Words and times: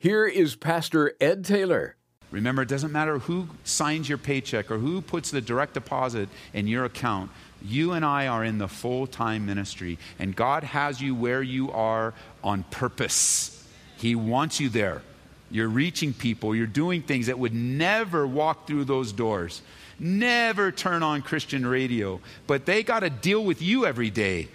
Here 0.00 0.26
is 0.28 0.54
Pastor 0.54 1.14
Ed 1.20 1.44
Taylor. 1.44 1.96
Remember, 2.30 2.62
it 2.62 2.68
doesn't 2.68 2.92
matter 2.92 3.18
who 3.18 3.48
signs 3.64 4.08
your 4.08 4.18
paycheck 4.18 4.70
or 4.70 4.78
who 4.78 5.02
puts 5.02 5.32
the 5.32 5.40
direct 5.40 5.74
deposit 5.74 6.28
in 6.52 6.68
your 6.68 6.84
account. 6.84 7.32
You 7.60 7.92
and 7.94 8.04
I 8.04 8.28
are 8.28 8.44
in 8.44 8.58
the 8.58 8.68
full 8.68 9.08
time 9.08 9.44
ministry, 9.44 9.98
and 10.20 10.36
God 10.36 10.62
has 10.62 11.00
you 11.00 11.16
where 11.16 11.42
you 11.42 11.72
are 11.72 12.14
on 12.44 12.62
purpose. 12.70 13.66
He 13.96 14.14
wants 14.14 14.60
you 14.60 14.68
there. 14.68 15.02
You're 15.50 15.68
reaching 15.68 16.12
people, 16.12 16.54
you're 16.54 16.68
doing 16.68 17.02
things 17.02 17.26
that 17.26 17.40
would 17.40 17.54
never 17.54 18.24
walk 18.24 18.68
through 18.68 18.84
those 18.84 19.10
doors, 19.10 19.62
never 19.98 20.70
turn 20.70 21.02
on 21.02 21.22
Christian 21.22 21.66
radio, 21.66 22.20
but 22.46 22.66
they 22.66 22.84
got 22.84 23.00
to 23.00 23.10
deal 23.10 23.42
with 23.42 23.60
you 23.62 23.84
every 23.84 24.10
day. 24.10 24.46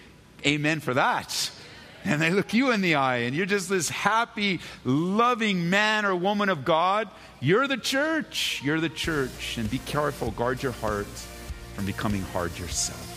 Amen 0.46 0.80
for 0.80 0.94
that 0.94 1.52
and 2.06 2.22
they 2.22 2.30
look 2.30 2.54
you 2.54 2.72
in 2.72 2.82
the 2.82 2.96
eye, 2.96 3.18
and 3.18 3.36
you're 3.36 3.46
just 3.46 3.70
this 3.70 3.90
happy, 3.90 4.60
loving 4.84 5.70
man 5.70 6.06
or 6.06 6.16
woman 6.16 6.50
of 6.50 6.66
God, 6.66 7.10
you're 7.40 7.68
the 7.68 7.78
church. 7.78 8.62
You're 8.64 8.80
the 8.80 8.90
church. 8.90 9.58
And 9.58 9.70
be 9.70 9.80
careful, 9.80 10.32
guard 10.32 10.64
your 10.64 10.72
heart 10.74 11.08
from 11.76 11.86
becoming 11.86 12.22
hard 12.22 12.58
yourself. 12.58 13.10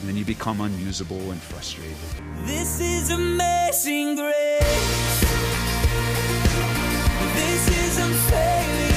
And 0.00 0.08
then 0.08 0.16
you 0.16 0.24
become 0.24 0.60
unusable 0.60 1.30
and 1.30 1.40
frustrated. 1.40 1.96
This 2.44 2.80
is 2.80 3.10
amazing 3.10 4.16
grace. 4.16 5.20
This 7.34 7.68
is 7.68 7.98
unfailing 7.98 8.95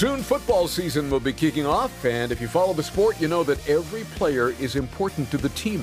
soon 0.00 0.22
football 0.22 0.66
season 0.66 1.10
will 1.10 1.20
be 1.20 1.30
kicking 1.30 1.66
off, 1.66 2.06
and 2.06 2.32
if 2.32 2.40
you 2.40 2.48
follow 2.48 2.72
the 2.72 2.82
sport, 2.82 3.20
you 3.20 3.28
know 3.28 3.42
that 3.42 3.68
every 3.68 4.02
player 4.16 4.48
is 4.58 4.74
important 4.74 5.30
to 5.30 5.36
the 5.36 5.50
team, 5.50 5.80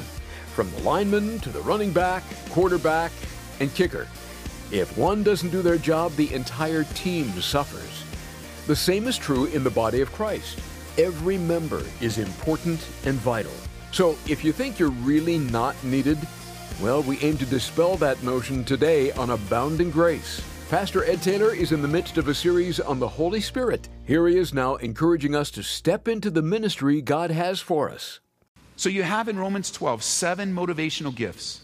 from 0.56 0.72
the 0.72 0.80
lineman 0.80 1.38
to 1.38 1.50
the 1.50 1.62
running 1.62 1.94
back, 1.94 2.24
quarterback, 2.50 3.12
and 3.60 3.72
kicker. 3.76 4.08
If 4.72 4.98
one 4.98 5.22
doesn't 5.22 5.52
do 5.52 5.62
their 5.62 5.78
job, 5.78 6.16
the 6.16 6.34
entire 6.34 6.84
team 6.96 7.30
suffers. 7.40 8.04
The 8.66 8.76
same 8.76 9.06
is 9.06 9.20
true 9.20 9.46
in 9.46 9.64
the 9.64 9.70
body 9.70 10.02
of 10.02 10.12
Christ. 10.12 10.60
Every 10.98 11.38
member 11.38 11.84
is 12.02 12.18
important 12.18 12.84
and 13.06 13.18
vital. 13.20 13.54
So 13.92 14.18
if 14.28 14.44
you 14.44 14.52
think 14.52 14.80
you're 14.80 14.90
really 14.90 15.38
not 15.38 15.76
needed, 15.84 16.18
well, 16.82 17.04
we 17.04 17.20
aim 17.20 17.38
to 17.38 17.46
dispel 17.46 17.98
that 17.98 18.24
notion 18.24 18.64
today 18.64 19.12
on 19.12 19.30
Abounding 19.30 19.92
Grace. 19.92 20.42
Pastor 20.70 21.06
Ed 21.06 21.22
Taylor 21.22 21.54
is 21.56 21.72
in 21.72 21.82
the 21.82 21.88
midst 21.88 22.18
of 22.18 22.28
a 22.28 22.34
series 22.34 22.82
on 22.82 23.00
the 23.00 23.08
Holy 23.08 23.40
Spirit. 23.40 23.88
Here 24.06 24.28
he 24.28 24.38
is 24.38 24.54
now 24.54 24.76
encouraging 24.76 25.34
us 25.34 25.50
to 25.52 25.64
step 25.64 26.10
into 26.10 26.30
the 26.30 26.42
ministry 26.42 27.02
God 27.02 27.32
has 27.32 27.62
for 27.62 27.90
us. 27.90 28.20
So 28.76 28.90
you 28.90 29.04
have 29.04 29.30
in 29.30 29.40
Romans 29.40 29.72
12 29.72 30.04
seven 30.04 30.54
motivational 30.54 31.16
gifts. 31.16 31.62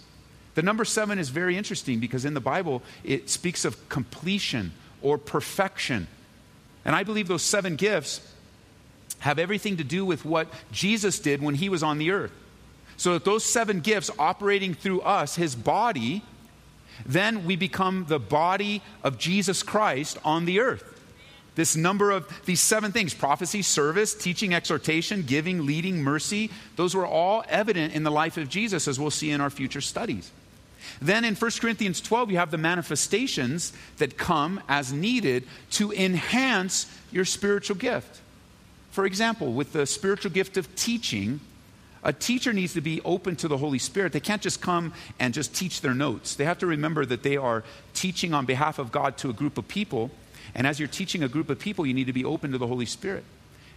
The 0.56 0.62
number 0.62 0.86
seven 0.86 1.20
is 1.20 1.28
very 1.28 1.58
interesting 1.58 2.00
because 2.00 2.24
in 2.24 2.34
the 2.34 2.40
Bible 2.40 2.82
it 3.04 3.30
speaks 3.30 3.66
of 3.66 3.90
completion 3.90 4.72
or 5.02 5.18
perfection. 5.18 6.08
And 6.86 6.96
I 6.96 7.04
believe 7.04 7.28
those 7.28 7.44
seven 7.44 7.76
gifts 7.76 8.22
have 9.20 9.38
everything 9.38 9.76
to 9.78 9.84
do 9.84 10.06
with 10.06 10.24
what 10.24 10.48
Jesus 10.72 11.20
did 11.20 11.42
when 11.42 11.56
he 11.56 11.68
was 11.68 11.84
on 11.84 11.98
the 11.98 12.12
earth. 12.12 12.32
So 12.96 13.12
that 13.14 13.26
those 13.26 13.44
seven 13.44 13.82
gifts 13.82 14.10
operating 14.18 14.74
through 14.74 15.02
us, 15.02 15.36
his 15.36 15.56
body, 15.56 16.24
then 17.06 17.46
we 17.46 17.56
become 17.56 18.06
the 18.08 18.20
body 18.20 18.82
of 19.04 19.18
Jesus 19.18 19.64
Christ 19.64 20.18
on 20.24 20.46
the 20.46 20.60
earth. 20.60 20.90
This 21.56 21.76
number 21.76 22.12
of 22.12 22.28
these 22.46 22.60
seven 22.60 22.92
things 22.92 23.14
prophecy, 23.14 23.62
service, 23.62 24.16
teaching, 24.16 24.54
exhortation, 24.54 25.24
giving, 25.24 25.66
leading, 25.66 26.02
mercy 26.02 26.50
those 26.76 26.96
were 26.96 27.06
all 27.06 27.44
evident 27.48 27.94
in 27.94 28.04
the 28.04 28.12
life 28.12 28.38
of 28.38 28.50
Jesus, 28.50 28.88
as 28.88 29.00
we'll 29.00 29.12
see 29.12 29.32
in 29.32 29.42
our 29.42 29.50
future 29.50 29.82
studies. 29.82 30.32
Then 31.02 31.24
in 31.24 31.36
1 31.36 31.52
Corinthians 31.60 32.02
12, 32.02 32.32
you 32.32 32.38
have 32.38 32.52
the 32.52 32.58
manifestations 32.58 33.74
that 33.98 34.18
come 34.18 34.62
as 34.68 34.92
needed 34.92 35.48
to 35.72 35.92
enhance 35.92 36.88
your 37.12 37.26
spiritual 37.26 37.76
gift. 37.76 38.22
For 38.92 39.06
example, 39.06 39.54
with 39.54 39.74
the 39.74 39.86
spiritual 39.86 40.32
gift 40.32 40.58
of 40.58 40.76
teaching, 40.76 41.40
a 42.04 42.12
teacher 42.12 42.52
needs 42.52 42.74
to 42.74 42.82
be 42.82 43.02
open 43.02 43.36
to 43.38 43.48
the 43.48 43.58
Holy 43.58 43.80
Spirit. 43.80 44.12
They 44.12 44.20
can't 44.20 44.42
just 44.42 44.62
come 44.62 44.94
and 45.20 45.34
just 45.34 45.56
teach 45.56 45.82
their 45.82 45.94
notes. 45.94 46.36
They 46.36 46.46
have 46.46 46.60
to 46.60 46.68
remember 46.68 47.06
that 47.06 47.24
they 47.24 47.38
are 47.38 47.64
teaching 47.94 48.34
on 48.34 48.46
behalf 48.46 48.78
of 48.78 48.92
God 48.92 49.18
to 49.20 49.30
a 49.30 49.34
group 49.34 49.58
of 49.58 49.68
people. 49.68 50.12
And 50.54 50.68
as 50.68 50.80
you're 50.80 50.90
teaching 50.90 51.24
a 51.24 51.28
group 51.28 51.50
of 51.50 51.60
people, 51.60 51.86
you 51.86 51.94
need 51.94 52.08
to 52.08 52.14
be 52.14 52.26
open 52.26 52.52
to 52.52 52.58
the 52.58 52.68
Holy 52.68 52.86
Spirit. 52.86 53.24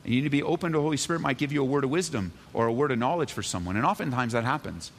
And 0.04 0.12
you 0.12 0.20
need 0.20 0.26
to 0.26 0.30
be 0.30 0.42
open 0.42 0.72
to 0.72 0.78
the 0.78 0.82
Holy 0.82 0.96
Spirit 0.96 1.20
might 1.20 1.38
give 1.38 1.52
you 1.52 1.62
a 1.62 1.64
word 1.64 1.84
of 1.84 1.90
wisdom 1.90 2.32
or 2.52 2.66
a 2.66 2.72
word 2.72 2.90
of 2.90 2.98
knowledge 2.98 3.32
for 3.32 3.42
someone. 3.42 3.76
And 3.76 3.86
oftentimes 3.86 4.32
that 4.32 4.44
happens. 4.44 4.90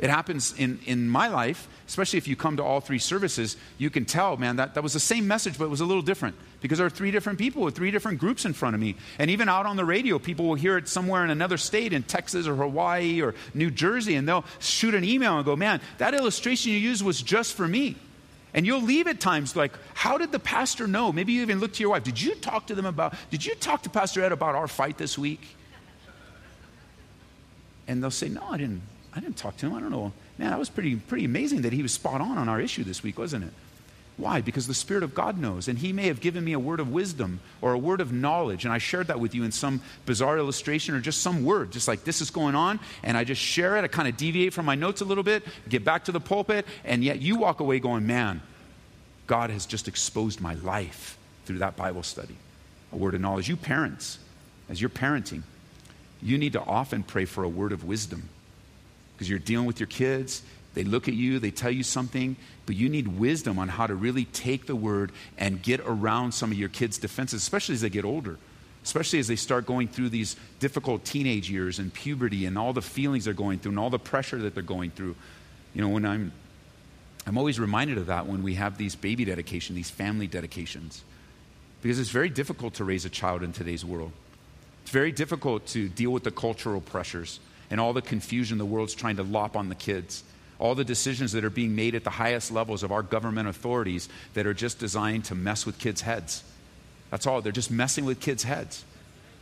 It 0.00 0.08
happens 0.08 0.54
in, 0.56 0.80
in 0.86 1.10
my 1.10 1.28
life, 1.28 1.68
especially 1.86 2.16
if 2.16 2.26
you 2.26 2.34
come 2.34 2.56
to 2.56 2.64
all 2.64 2.80
three 2.80 2.98
services, 2.98 3.58
you 3.76 3.90
can 3.90 4.06
tell, 4.06 4.38
man, 4.38 4.56
that, 4.56 4.72
that 4.74 4.82
was 4.82 4.94
the 4.94 5.00
same 5.00 5.28
message, 5.28 5.58
but 5.58 5.66
it 5.66 5.70
was 5.70 5.82
a 5.82 5.84
little 5.84 6.02
different. 6.02 6.36
Because 6.62 6.78
there 6.78 6.86
are 6.86 6.90
three 6.90 7.10
different 7.10 7.38
people 7.38 7.62
with 7.62 7.76
three 7.76 7.90
different 7.90 8.18
groups 8.18 8.46
in 8.46 8.54
front 8.54 8.74
of 8.74 8.80
me. 8.80 8.96
And 9.18 9.30
even 9.30 9.50
out 9.50 9.66
on 9.66 9.76
the 9.76 9.84
radio, 9.84 10.18
people 10.18 10.46
will 10.48 10.54
hear 10.54 10.78
it 10.78 10.88
somewhere 10.88 11.22
in 11.22 11.30
another 11.30 11.58
state, 11.58 11.92
in 11.92 12.02
Texas 12.02 12.46
or 12.46 12.56
Hawaii 12.56 13.20
or 13.20 13.34
New 13.52 13.70
Jersey, 13.70 14.14
and 14.14 14.26
they'll 14.26 14.46
shoot 14.58 14.94
an 14.94 15.04
email 15.04 15.36
and 15.36 15.44
go, 15.44 15.54
man, 15.54 15.82
that 15.98 16.14
illustration 16.14 16.72
you 16.72 16.78
used 16.78 17.04
was 17.04 17.20
just 17.20 17.52
for 17.52 17.68
me. 17.68 17.96
And 18.54 18.66
you'll 18.66 18.82
leave 18.82 19.06
at 19.06 19.20
times 19.20 19.54
like, 19.54 19.72
how 19.92 20.16
did 20.16 20.32
the 20.32 20.38
pastor 20.38 20.86
know? 20.86 21.12
Maybe 21.12 21.34
you 21.34 21.42
even 21.42 21.60
look 21.60 21.74
to 21.74 21.80
your 21.82 21.90
wife. 21.90 22.04
Did 22.04 22.20
you 22.20 22.34
talk 22.36 22.68
to 22.68 22.74
them 22.74 22.86
about, 22.86 23.14
did 23.30 23.44
you 23.44 23.54
talk 23.54 23.82
to 23.82 23.90
Pastor 23.90 24.24
Ed 24.24 24.32
about 24.32 24.54
our 24.54 24.66
fight 24.66 24.96
this 24.96 25.18
week? 25.18 25.56
And 27.86 28.02
they'll 28.02 28.10
say, 28.10 28.28
no, 28.28 28.42
I 28.50 28.56
didn't. 28.56 28.82
I 29.14 29.20
didn't 29.20 29.36
talk 29.36 29.56
to 29.58 29.66
him. 29.66 29.74
I 29.74 29.80
don't 29.80 29.90
know. 29.90 30.12
Man, 30.38 30.50
that 30.50 30.58
was 30.58 30.68
pretty, 30.68 30.96
pretty 30.96 31.24
amazing 31.24 31.62
that 31.62 31.72
he 31.72 31.82
was 31.82 31.92
spot 31.92 32.20
on 32.20 32.38
on 32.38 32.48
our 32.48 32.60
issue 32.60 32.84
this 32.84 33.02
week, 33.02 33.18
wasn't 33.18 33.44
it? 33.44 33.52
Why? 34.20 34.42
Because 34.42 34.66
the 34.66 34.74
Spirit 34.74 35.02
of 35.02 35.14
God 35.14 35.38
knows. 35.38 35.66
And 35.66 35.78
He 35.78 35.94
may 35.94 36.06
have 36.08 36.20
given 36.20 36.44
me 36.44 36.52
a 36.52 36.58
word 36.58 36.78
of 36.78 36.92
wisdom 36.92 37.40
or 37.62 37.72
a 37.72 37.78
word 37.78 38.02
of 38.02 38.12
knowledge. 38.12 38.66
And 38.66 38.72
I 38.72 38.76
shared 38.76 39.06
that 39.06 39.18
with 39.18 39.34
you 39.34 39.44
in 39.44 39.50
some 39.50 39.80
bizarre 40.04 40.36
illustration 40.36 40.94
or 40.94 41.00
just 41.00 41.22
some 41.22 41.42
word, 41.42 41.72
just 41.72 41.88
like 41.88 42.04
this 42.04 42.20
is 42.20 42.30
going 42.30 42.54
on. 42.54 42.80
And 43.02 43.16
I 43.16 43.24
just 43.24 43.40
share 43.40 43.78
it. 43.78 43.84
I 43.84 43.88
kind 43.88 44.08
of 44.08 44.18
deviate 44.18 44.52
from 44.52 44.66
my 44.66 44.74
notes 44.74 45.00
a 45.00 45.06
little 45.06 45.24
bit, 45.24 45.44
get 45.70 45.86
back 45.86 46.04
to 46.04 46.12
the 46.12 46.20
pulpit. 46.20 46.66
And 46.84 47.02
yet 47.02 47.22
you 47.22 47.36
walk 47.36 47.60
away 47.60 47.78
going, 47.78 48.06
man, 48.06 48.42
God 49.26 49.48
has 49.48 49.64
just 49.64 49.88
exposed 49.88 50.40
my 50.40 50.54
life 50.54 51.16
through 51.46 51.58
that 51.58 51.76
Bible 51.76 52.02
study. 52.02 52.36
A 52.92 52.96
word 52.96 53.14
of 53.14 53.22
knowledge. 53.22 53.48
You 53.48 53.56
parents, 53.56 54.18
as 54.68 54.82
you're 54.82 54.90
parenting, 54.90 55.42
you 56.20 56.36
need 56.36 56.52
to 56.52 56.60
often 56.60 57.02
pray 57.02 57.24
for 57.24 57.42
a 57.42 57.48
word 57.48 57.72
of 57.72 57.84
wisdom 57.84 58.28
because 59.20 59.28
you're 59.28 59.38
dealing 59.38 59.66
with 59.66 59.78
your 59.78 59.86
kids. 59.86 60.40
They 60.72 60.82
look 60.82 61.06
at 61.06 61.12
you, 61.12 61.38
they 61.38 61.50
tell 61.50 61.70
you 61.70 61.82
something, 61.82 62.36
but 62.64 62.74
you 62.74 62.88
need 62.88 63.06
wisdom 63.06 63.58
on 63.58 63.68
how 63.68 63.86
to 63.86 63.94
really 63.94 64.24
take 64.24 64.64
the 64.64 64.74
word 64.74 65.12
and 65.36 65.62
get 65.62 65.80
around 65.80 66.32
some 66.32 66.50
of 66.50 66.56
your 66.56 66.70
kids' 66.70 66.96
defenses, 66.96 67.42
especially 67.42 67.74
as 67.74 67.82
they 67.82 67.90
get 67.90 68.06
older, 68.06 68.38
especially 68.82 69.18
as 69.18 69.28
they 69.28 69.36
start 69.36 69.66
going 69.66 69.88
through 69.88 70.08
these 70.08 70.36
difficult 70.58 71.04
teenage 71.04 71.50
years 71.50 71.78
and 71.78 71.92
puberty 71.92 72.46
and 72.46 72.56
all 72.56 72.72
the 72.72 72.80
feelings 72.80 73.26
they're 73.26 73.34
going 73.34 73.58
through 73.58 73.72
and 73.72 73.78
all 73.78 73.90
the 73.90 73.98
pressure 73.98 74.38
that 74.38 74.54
they're 74.54 74.62
going 74.62 74.90
through. 74.90 75.14
You 75.74 75.82
know, 75.82 75.90
when 75.90 76.06
I'm 76.06 76.32
I'm 77.26 77.36
always 77.36 77.60
reminded 77.60 77.98
of 77.98 78.06
that 78.06 78.26
when 78.26 78.42
we 78.42 78.54
have 78.54 78.78
these 78.78 78.96
baby 78.96 79.26
dedication, 79.26 79.76
these 79.76 79.90
family 79.90 80.28
dedications. 80.28 81.04
Because 81.82 81.98
it's 81.98 82.08
very 82.08 82.30
difficult 82.30 82.72
to 82.74 82.84
raise 82.84 83.04
a 83.04 83.10
child 83.10 83.42
in 83.42 83.52
today's 83.52 83.84
world. 83.84 84.12
It's 84.80 84.90
very 84.90 85.12
difficult 85.12 85.66
to 85.66 85.90
deal 85.90 86.10
with 86.10 86.24
the 86.24 86.30
cultural 86.30 86.80
pressures 86.80 87.38
and 87.70 87.80
all 87.80 87.92
the 87.92 88.02
confusion 88.02 88.58
the 88.58 88.64
world's 88.64 88.94
trying 88.94 89.16
to 89.16 89.22
lop 89.22 89.56
on 89.56 89.68
the 89.68 89.74
kids. 89.74 90.24
All 90.58 90.74
the 90.74 90.84
decisions 90.84 91.32
that 91.32 91.44
are 91.44 91.50
being 91.50 91.74
made 91.74 91.94
at 91.94 92.04
the 92.04 92.10
highest 92.10 92.52
levels 92.52 92.82
of 92.82 92.92
our 92.92 93.02
government 93.02 93.48
authorities 93.48 94.08
that 94.34 94.46
are 94.46 94.52
just 94.52 94.78
designed 94.78 95.24
to 95.26 95.34
mess 95.34 95.64
with 95.64 95.78
kids' 95.78 96.02
heads. 96.02 96.44
That's 97.10 97.26
all. 97.26 97.40
They're 97.40 97.52
just 97.52 97.70
messing 97.70 98.04
with 98.04 98.20
kids' 98.20 98.42
heads, 98.42 98.84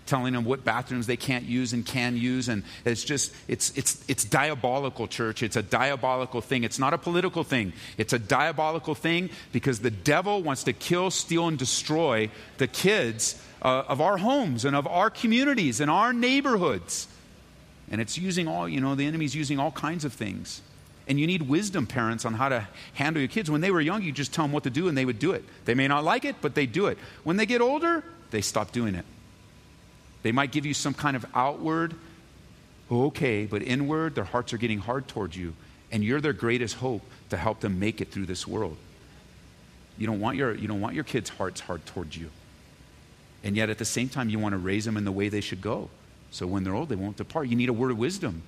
telling 0.07 0.33
them 0.33 0.45
what 0.45 0.65
bathrooms 0.65 1.07
they 1.07 1.17
can't 1.17 1.45
use 1.45 1.73
and 1.73 1.85
can 1.85 2.17
use. 2.17 2.49
And 2.49 2.63
it's 2.85 3.03
just, 3.03 3.35
it's, 3.49 3.77
it's, 3.77 4.05
it's 4.09 4.25
diabolical, 4.25 5.09
church. 5.09 5.43
It's 5.43 5.57
a 5.57 5.63
diabolical 5.63 6.41
thing. 6.41 6.63
It's 6.63 6.79
not 6.79 6.95
a 6.95 6.99
political 6.99 7.43
thing. 7.43 7.73
It's 7.97 8.13
a 8.13 8.19
diabolical 8.19 8.95
thing 8.95 9.31
because 9.53 9.81
the 9.81 9.91
devil 9.91 10.43
wants 10.43 10.65
to 10.65 10.73
kill, 10.73 11.11
steal, 11.11 11.49
and 11.49 11.59
destroy 11.59 12.31
the 12.59 12.69
kids 12.69 13.43
uh, 13.61 13.85
of 13.89 14.01
our 14.01 14.19
homes 14.19 14.65
and 14.65 14.77
of 14.77 14.87
our 14.87 15.11
communities 15.11 15.81
and 15.81 15.91
our 15.91 16.13
neighborhoods. 16.13 17.09
And 17.91 18.01
it's 18.01 18.19
using 18.19 18.49
all, 18.49 18.69
you 18.69 18.81
know, 18.81 18.95
the 18.95 19.07
enemy's 19.07 19.35
using 19.35 19.59
all 19.59 19.71
kinds 19.71 20.05
of 20.05 20.13
things. 20.13 20.61
And 21.07 21.19
you 21.19 21.27
need 21.27 21.43
wisdom, 21.43 21.87
parents, 21.87 22.27
on 22.27 22.35
how 22.35 22.51
to 22.51 22.69
handle 22.95 23.21
your 23.21 23.29
kids. 23.29 23.51
When 23.51 23.63
they 23.63 23.71
were 23.71 23.81
young, 23.81 24.03
you 24.03 24.13
just 24.13 24.35
tell 24.35 24.45
them 24.45 24.53
what 24.53 24.65
to 24.65 24.71
do 24.71 24.89
and 24.89 24.97
they 24.97 25.07
would 25.07 25.19
do 25.19 25.33
it. 25.33 25.43
They 25.65 25.75
may 25.75 25.89
not 25.89 26.05
like 26.05 26.27
it, 26.27 26.37
but 26.43 26.55
they 26.55 26.67
do 26.67 26.87
it. 26.87 26.99
When 27.25 27.37
they 27.39 27.47
get 27.47 27.63
older, 27.63 28.05
they 28.31 28.43
stop 28.43 28.73
doing 28.73 28.95
it. 28.95 29.07
They 30.23 30.33
might 30.33 30.53
give 30.53 30.67
you 30.67 30.75
some 30.75 30.93
kind 30.93 31.17
of 31.17 31.25
outward, 31.35 31.95
okay, 32.91 33.47
but 33.47 33.63
inward, 33.63 34.15
their 34.15 34.25
hearts 34.25 34.53
are 34.53 34.59
getting 34.59 34.81
hard 34.81 35.09
towards 35.09 35.37
you. 35.37 35.55
And 35.91 36.05
you're 36.05 36.21
their 36.21 36.35
greatest 36.35 36.77
hope 36.77 37.03
to 37.31 37.39
help 37.39 37.61
them 37.61 37.79
make 37.79 38.03
it 38.03 38.13
through 38.13 38.27
this 38.27 38.47
world. 38.47 38.77
You 39.97 40.07
don't 40.07 40.21
want 40.21 40.37
your, 40.37 40.55
you 40.55 40.69
don't 40.69 40.83
want 40.83 40.95
your 40.95 41.05
kids' 41.05 41.31
hearts 41.31 41.61
hard 41.61 41.87
towards 41.87 42.17
you. 42.17 42.29
And 43.43 43.57
yet 43.57 43.71
at 43.71 43.79
the 43.79 43.85
same 43.85 44.09
time, 44.09 44.29
you 44.29 44.39
want 44.39 44.53
to 44.53 44.59
raise 44.59 44.85
them 44.85 44.97
in 44.97 45.05
the 45.05 45.13
way 45.13 45.29
they 45.29 45.41
should 45.41 45.63
go. 45.63 45.89
So 46.31 46.47
when 46.47 46.65
they're 46.65 46.75
old, 46.75 46.89
they 46.89 46.97
won't 46.97 47.17
depart. 47.17 47.49
You 47.49 47.57
need 47.57 47.69
a 47.69 47.73
word 47.73 47.91
of 47.91 47.99
wisdom. 47.99 48.43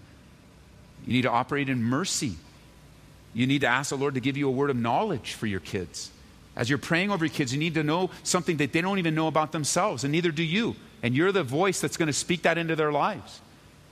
You 1.07 1.15
need 1.15 1.23
to 1.23 1.31
operate 1.31 1.69
in 1.69 1.83
mercy. 1.83 2.35
You 3.33 3.47
need 3.47 3.61
to 3.63 3.69
ask 3.69 3.91
the 3.91 3.97
Lord 3.97 4.15
to 4.15 4.21
give 4.21 4.37
you 4.37 4.49
a 4.49 4.53
word 4.53 4.71
of 4.71 4.77
knowledge 4.77 5.35
for 5.35 5.47
your 5.47 5.61
kids. 5.61 6.11
As 6.57 6.69
you're 6.69 6.79
praying 6.79 7.11
over 7.11 7.25
your 7.25 7.33
kids, 7.33 7.53
you 7.53 7.59
need 7.59 7.75
to 7.75 7.85
know 7.85 8.11
something 8.23 8.57
that 8.59 8.73
they 8.73 8.81
don't 8.81 8.99
even 8.99 9.15
know 9.15 9.29
about 9.29 9.53
themselves, 9.53 10.05
and 10.05 10.13
neither 10.13 10.31
do 10.31 10.43
you. 10.43 10.77
And 11.03 11.15
you're 11.15 11.33
the 11.33 11.45
voice 11.45 11.81
that's 11.81 11.97
going 11.97 12.09
to 12.09 12.13
speak 12.13 12.43
that 12.43 12.59
into 12.59 12.77
their 12.77 12.93
lives. 12.93 13.41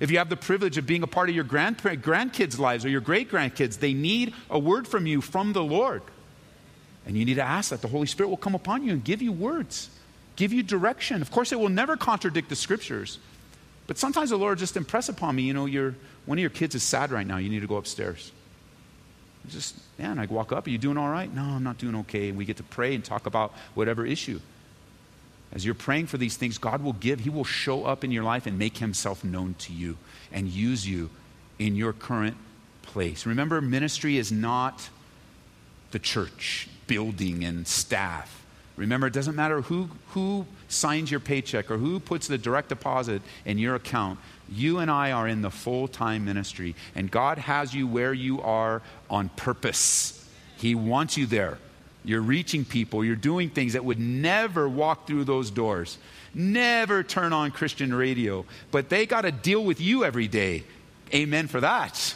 If 0.00 0.10
you 0.10 0.18
have 0.18 0.28
the 0.28 0.36
privilege 0.36 0.76
of 0.76 0.86
being 0.86 1.02
a 1.02 1.06
part 1.06 1.28
of 1.28 1.34
your 1.34 1.44
grand, 1.44 1.78
grandkids' 1.78 2.58
lives 2.58 2.84
or 2.84 2.88
your 2.88 3.00
great 3.00 3.30
grandkids, 3.30 3.78
they 3.78 3.94
need 3.94 4.34
a 4.50 4.58
word 4.58 4.86
from 4.86 5.06
you 5.06 5.20
from 5.20 5.52
the 5.52 5.62
Lord. 5.62 6.02
And 7.06 7.16
you 7.16 7.24
need 7.24 7.34
to 7.34 7.42
ask 7.42 7.70
that 7.70 7.80
the 7.80 7.88
Holy 7.88 8.06
Spirit 8.06 8.28
will 8.28 8.36
come 8.36 8.54
upon 8.54 8.84
you 8.84 8.92
and 8.92 9.02
give 9.02 9.22
you 9.22 9.32
words, 9.32 9.88
give 10.36 10.52
you 10.52 10.62
direction. 10.62 11.22
Of 11.22 11.30
course, 11.30 11.52
it 11.52 11.58
will 11.58 11.70
never 11.70 11.96
contradict 11.96 12.48
the 12.48 12.56
scriptures. 12.56 13.18
But 13.88 13.98
sometimes 13.98 14.30
the 14.30 14.36
Lord 14.36 14.58
just 14.58 14.76
impress 14.76 15.08
upon 15.08 15.34
me, 15.34 15.42
you 15.42 15.54
know, 15.54 15.66
your, 15.66 15.96
one 16.26 16.38
of 16.38 16.40
your 16.40 16.50
kids 16.50 16.76
is 16.76 16.82
sad 16.82 17.10
right 17.10 17.26
now. 17.26 17.38
You 17.38 17.48
need 17.48 17.60
to 17.60 17.66
go 17.66 17.76
upstairs. 17.76 18.30
Just, 19.48 19.76
man, 19.98 20.18
I 20.18 20.26
walk 20.26 20.52
up. 20.52 20.66
Are 20.66 20.70
you 20.70 20.76
doing 20.76 20.98
all 20.98 21.08
right? 21.08 21.32
No, 21.34 21.42
I'm 21.42 21.64
not 21.64 21.78
doing 21.78 21.94
okay. 21.96 22.28
And 22.28 22.36
we 22.36 22.44
get 22.44 22.58
to 22.58 22.62
pray 22.62 22.94
and 22.94 23.02
talk 23.02 23.24
about 23.24 23.54
whatever 23.74 24.04
issue. 24.04 24.40
As 25.52 25.64
you're 25.64 25.74
praying 25.74 26.06
for 26.06 26.18
these 26.18 26.36
things, 26.36 26.58
God 26.58 26.82
will 26.82 26.92
give, 26.92 27.20
He 27.20 27.30
will 27.30 27.44
show 27.44 27.86
up 27.86 28.04
in 28.04 28.10
your 28.10 28.24
life 28.24 28.46
and 28.46 28.58
make 28.58 28.76
Himself 28.76 29.24
known 29.24 29.54
to 29.60 29.72
you 29.72 29.96
and 30.30 30.48
use 30.48 30.86
you 30.86 31.08
in 31.58 31.74
your 31.74 31.94
current 31.94 32.36
place. 32.82 33.24
Remember, 33.24 33.62
ministry 33.62 34.18
is 34.18 34.30
not 34.30 34.90
the 35.92 35.98
church 35.98 36.68
building 36.86 37.42
and 37.42 37.66
staff. 37.66 38.44
Remember, 38.76 39.06
it 39.06 39.14
doesn't 39.14 39.34
matter 39.34 39.62
who, 39.62 39.88
who 40.08 40.46
signs 40.68 41.10
your 41.10 41.20
paycheck 41.20 41.70
or 41.70 41.78
who 41.78 41.98
puts 41.98 42.28
the 42.28 42.38
direct 42.38 42.68
deposit 42.68 43.22
in 43.44 43.58
your 43.58 43.74
account. 43.74 44.18
You 44.50 44.78
and 44.78 44.90
I 44.90 45.12
are 45.12 45.26
in 45.26 45.42
the 45.42 45.50
full 45.50 45.88
time 45.88 46.24
ministry, 46.24 46.74
and 46.94 47.10
God 47.10 47.38
has 47.38 47.74
you 47.74 47.86
where 47.86 48.14
you 48.14 48.40
are 48.42 48.82
on 49.10 49.28
purpose. 49.30 50.14
He 50.56 50.74
wants 50.74 51.16
you 51.16 51.26
there. 51.26 51.58
You're 52.04 52.22
reaching 52.22 52.64
people, 52.64 53.04
you're 53.04 53.16
doing 53.16 53.50
things 53.50 53.74
that 53.74 53.84
would 53.84 53.98
never 53.98 54.68
walk 54.68 55.06
through 55.06 55.24
those 55.24 55.50
doors, 55.50 55.98
never 56.32 57.02
turn 57.02 57.32
on 57.32 57.50
Christian 57.50 57.92
radio, 57.92 58.46
but 58.70 58.88
they 58.88 59.04
got 59.04 59.22
to 59.22 59.32
deal 59.32 59.62
with 59.62 59.80
you 59.80 60.04
every 60.04 60.28
day. 60.28 60.64
Amen 61.12 61.48
for 61.48 61.60
that 61.60 62.14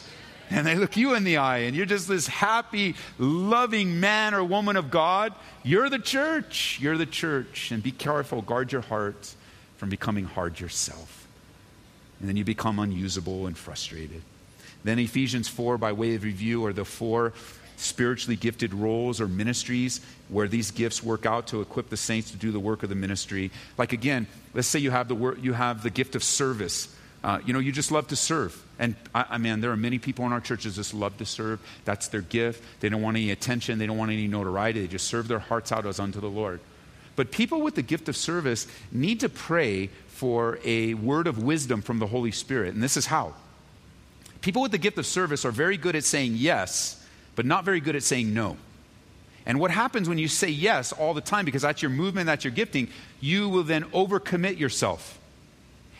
and 0.50 0.66
they 0.66 0.74
look 0.74 0.96
you 0.96 1.14
in 1.14 1.24
the 1.24 1.38
eye, 1.38 1.58
and 1.58 1.76
you're 1.76 1.86
just 1.86 2.08
this 2.08 2.26
happy, 2.26 2.94
loving 3.18 4.00
man 4.00 4.34
or 4.34 4.44
woman 4.44 4.76
of 4.76 4.90
God, 4.90 5.32
you're 5.62 5.88
the 5.88 5.98
church. 5.98 6.78
You're 6.80 6.98
the 6.98 7.06
church. 7.06 7.70
And 7.70 7.82
be 7.82 7.92
careful, 7.92 8.42
guard 8.42 8.72
your 8.72 8.82
heart 8.82 9.34
from 9.76 9.88
becoming 9.88 10.24
hard 10.24 10.60
yourself. 10.60 11.26
And 12.20 12.28
then 12.28 12.36
you 12.36 12.44
become 12.44 12.78
unusable 12.78 13.46
and 13.46 13.56
frustrated. 13.56 14.22
Then 14.84 14.98
Ephesians 14.98 15.48
4, 15.48 15.78
by 15.78 15.92
way 15.92 16.14
of 16.14 16.24
review, 16.24 16.64
are 16.66 16.72
the 16.72 16.84
four 16.84 17.32
spiritually 17.76 18.36
gifted 18.36 18.72
roles 18.72 19.20
or 19.20 19.26
ministries 19.26 20.00
where 20.28 20.48
these 20.48 20.70
gifts 20.70 21.02
work 21.02 21.26
out 21.26 21.48
to 21.48 21.60
equip 21.60 21.88
the 21.88 21.96
saints 21.96 22.30
to 22.30 22.36
do 22.36 22.52
the 22.52 22.60
work 22.60 22.82
of 22.82 22.88
the 22.88 22.94
ministry. 22.94 23.50
Like 23.76 23.92
again, 23.92 24.26
let's 24.54 24.68
say 24.68 24.78
you 24.78 24.90
have 24.90 25.08
the, 25.08 25.14
wor- 25.14 25.36
you 25.38 25.52
have 25.52 25.82
the 25.82 25.90
gift 25.90 26.14
of 26.14 26.22
service. 26.22 26.94
Uh, 27.24 27.38
you 27.46 27.52
know, 27.52 27.60
you 27.60 27.70
just 27.70 27.92
love 27.92 28.08
to 28.08 28.16
serve. 28.16 28.60
And 28.78 28.96
I, 29.14 29.24
I 29.30 29.38
mean, 29.38 29.60
there 29.60 29.70
are 29.70 29.76
many 29.76 29.98
people 29.98 30.26
in 30.26 30.32
our 30.32 30.40
churches 30.40 30.76
just 30.76 30.92
love 30.92 31.16
to 31.18 31.24
serve. 31.24 31.60
That's 31.84 32.08
their 32.08 32.22
gift. 32.22 32.62
They 32.80 32.88
don't 32.88 33.02
want 33.02 33.16
any 33.16 33.30
attention, 33.30 33.78
they 33.78 33.86
don't 33.86 33.98
want 33.98 34.10
any 34.10 34.26
notoriety. 34.26 34.80
They 34.80 34.88
just 34.88 35.06
serve 35.06 35.28
their 35.28 35.38
hearts 35.38 35.70
out 35.70 35.86
as 35.86 36.00
unto 36.00 36.20
the 36.20 36.30
Lord. 36.30 36.60
But 37.14 37.30
people 37.30 37.60
with 37.60 37.74
the 37.74 37.82
gift 37.82 38.08
of 38.08 38.16
service 38.16 38.66
need 38.90 39.20
to 39.20 39.28
pray 39.28 39.88
for 40.08 40.58
a 40.64 40.94
word 40.94 41.26
of 41.26 41.42
wisdom 41.42 41.82
from 41.82 41.98
the 41.98 42.06
Holy 42.06 42.32
Spirit. 42.32 42.74
And 42.74 42.82
this 42.82 42.96
is 42.96 43.06
how. 43.06 43.34
People 44.40 44.62
with 44.62 44.72
the 44.72 44.78
gift 44.78 44.98
of 44.98 45.06
service 45.06 45.44
are 45.44 45.52
very 45.52 45.76
good 45.76 45.94
at 45.94 46.04
saying 46.04 46.34
yes, 46.36 47.04
but 47.36 47.46
not 47.46 47.64
very 47.64 47.80
good 47.80 47.96
at 47.96 48.02
saying 48.02 48.34
no. 48.34 48.56
And 49.46 49.60
what 49.60 49.70
happens 49.70 50.08
when 50.08 50.18
you 50.18 50.28
say 50.28 50.48
yes 50.48 50.92
all 50.92 51.14
the 51.14 51.20
time, 51.20 51.44
because 51.44 51.62
that's 51.62 51.82
your 51.82 51.90
movement, 51.90 52.26
that's 52.26 52.44
your 52.44 52.52
gifting, 52.52 52.88
you 53.20 53.48
will 53.48 53.62
then 53.64 53.84
overcommit 53.86 54.58
yourself. 54.58 55.18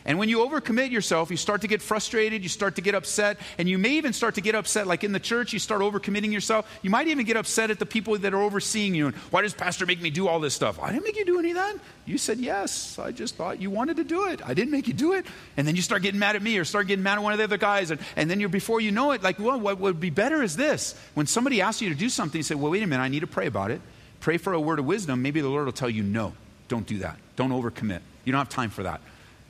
And 0.05 0.19
when 0.19 0.27
you 0.27 0.39
overcommit 0.39 0.91
yourself, 0.91 1.31
you 1.31 1.37
start 1.37 1.61
to 1.61 1.67
get 1.67 1.81
frustrated, 1.81 2.43
you 2.43 2.49
start 2.49 2.75
to 2.75 2.81
get 2.81 2.93
upset, 2.93 3.37
and 3.57 3.69
you 3.69 3.77
may 3.77 3.91
even 3.91 4.11
start 4.11 4.35
to 4.35 4.41
get 4.41 4.53
upset, 4.53 4.85
like 4.85 5.03
in 5.03 5.13
the 5.13 5.19
church, 5.19 5.53
you 5.53 5.59
start 5.59 5.81
overcommitting 5.81 6.33
yourself. 6.33 6.69
You 6.81 6.89
might 6.89 7.07
even 7.07 7.25
get 7.25 7.37
upset 7.37 7.71
at 7.71 7.79
the 7.79 7.85
people 7.85 8.17
that 8.17 8.33
are 8.33 8.41
overseeing 8.41 8.95
you. 8.95 9.07
And 9.07 9.15
why 9.31 9.43
does 9.43 9.53
Pastor 9.53 9.85
make 9.85 10.01
me 10.01 10.09
do 10.09 10.27
all 10.27 10.39
this 10.39 10.53
stuff? 10.53 10.77
I 10.81 10.91
didn't 10.91 11.05
make 11.05 11.15
you 11.15 11.25
do 11.25 11.39
any 11.39 11.51
of 11.51 11.55
that. 11.55 11.75
You 12.05 12.17
said 12.17 12.39
yes. 12.39 12.99
I 12.99 13.11
just 13.11 13.35
thought 13.35 13.61
you 13.61 13.69
wanted 13.69 13.97
to 13.97 14.03
do 14.03 14.27
it. 14.27 14.41
I 14.45 14.53
didn't 14.53 14.71
make 14.71 14.87
you 14.87 14.93
do 14.93 15.13
it. 15.13 15.25
And 15.55 15.65
then 15.65 15.75
you 15.75 15.81
start 15.81 16.01
getting 16.01 16.19
mad 16.19 16.35
at 16.35 16.41
me 16.41 16.57
or 16.57 16.65
start 16.65 16.87
getting 16.87 17.03
mad 17.03 17.17
at 17.17 17.23
one 17.23 17.31
of 17.31 17.37
the 17.37 17.45
other 17.45 17.57
guys. 17.57 17.91
And, 17.91 18.01
and 18.17 18.29
then 18.29 18.41
you're, 18.41 18.49
before 18.49 18.81
you 18.81 18.91
know 18.91 19.11
it, 19.11 19.23
like, 19.23 19.39
well, 19.39 19.59
what 19.59 19.79
would 19.79 20.01
be 20.01 20.09
better 20.09 20.43
is 20.43 20.57
this. 20.57 20.95
When 21.13 21.27
somebody 21.27 21.61
asks 21.61 21.81
you 21.81 21.89
to 21.89 21.95
do 21.95 22.09
something, 22.09 22.39
you 22.39 22.43
say, 22.43 22.55
well, 22.55 22.71
wait 22.71 22.83
a 22.83 22.87
minute, 22.87 23.03
I 23.03 23.07
need 23.07 23.21
to 23.21 23.27
pray 23.27 23.47
about 23.47 23.71
it. 23.71 23.79
Pray 24.19 24.37
for 24.37 24.51
a 24.51 24.59
word 24.59 24.79
of 24.79 24.85
wisdom. 24.85 25.21
Maybe 25.21 25.39
the 25.39 25.49
Lord 25.49 25.65
will 25.65 25.71
tell 25.71 25.89
you, 25.89 26.03
no, 26.03 26.33
don't 26.67 26.85
do 26.85 26.99
that. 26.99 27.17
Don't 27.37 27.51
overcommit. 27.51 28.01
You 28.25 28.31
don't 28.31 28.39
have 28.39 28.49
time 28.49 28.69
for 28.69 28.83
that. 28.83 28.99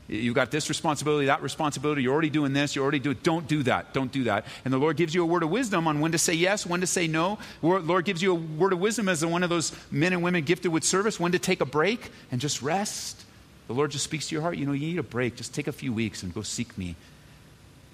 You've 0.07 0.35
got 0.35 0.51
this 0.51 0.67
responsibility, 0.67 1.27
that 1.27 1.41
responsibility. 1.41 2.03
You're 2.03 2.13
already 2.13 2.29
doing 2.29 2.51
this. 2.51 2.75
You're 2.75 2.83
already 2.83 2.99
doing. 2.99 3.15
It. 3.15 3.23
Don't 3.23 3.47
do 3.47 3.63
that. 3.63 3.93
Don't 3.93 4.11
do 4.11 4.25
that. 4.25 4.45
And 4.65 4.73
the 4.73 4.77
Lord 4.77 4.97
gives 4.97 5.15
you 5.15 5.23
a 5.23 5.25
word 5.25 5.43
of 5.43 5.49
wisdom 5.49 5.87
on 5.87 6.01
when 6.01 6.11
to 6.11 6.17
say 6.17 6.33
yes, 6.33 6.65
when 6.65 6.81
to 6.81 6.87
say 6.87 7.07
no. 7.07 7.39
Lord 7.61 8.03
gives 8.03 8.21
you 8.21 8.31
a 8.31 8.35
word 8.35 8.73
of 8.73 8.79
wisdom 8.79 9.07
as 9.07 9.25
one 9.25 9.43
of 9.43 9.49
those 9.49 9.71
men 9.91 10.11
and 10.11 10.21
women 10.21 10.43
gifted 10.43 10.71
with 10.71 10.83
service, 10.83 11.19
when 11.19 11.31
to 11.31 11.39
take 11.39 11.61
a 11.61 11.65
break 11.65 12.11
and 12.31 12.41
just 12.41 12.61
rest. 12.61 13.23
The 13.67 13.73
Lord 13.73 13.91
just 13.91 14.03
speaks 14.03 14.27
to 14.27 14.35
your 14.35 14.41
heart. 14.41 14.57
You 14.57 14.65
know, 14.65 14.73
you 14.73 14.87
need 14.87 14.99
a 14.99 15.03
break. 15.03 15.37
Just 15.37 15.53
take 15.53 15.67
a 15.67 15.71
few 15.71 15.93
weeks 15.93 16.21
and 16.21 16.33
go 16.33 16.41
seek 16.41 16.77
me. 16.77 16.95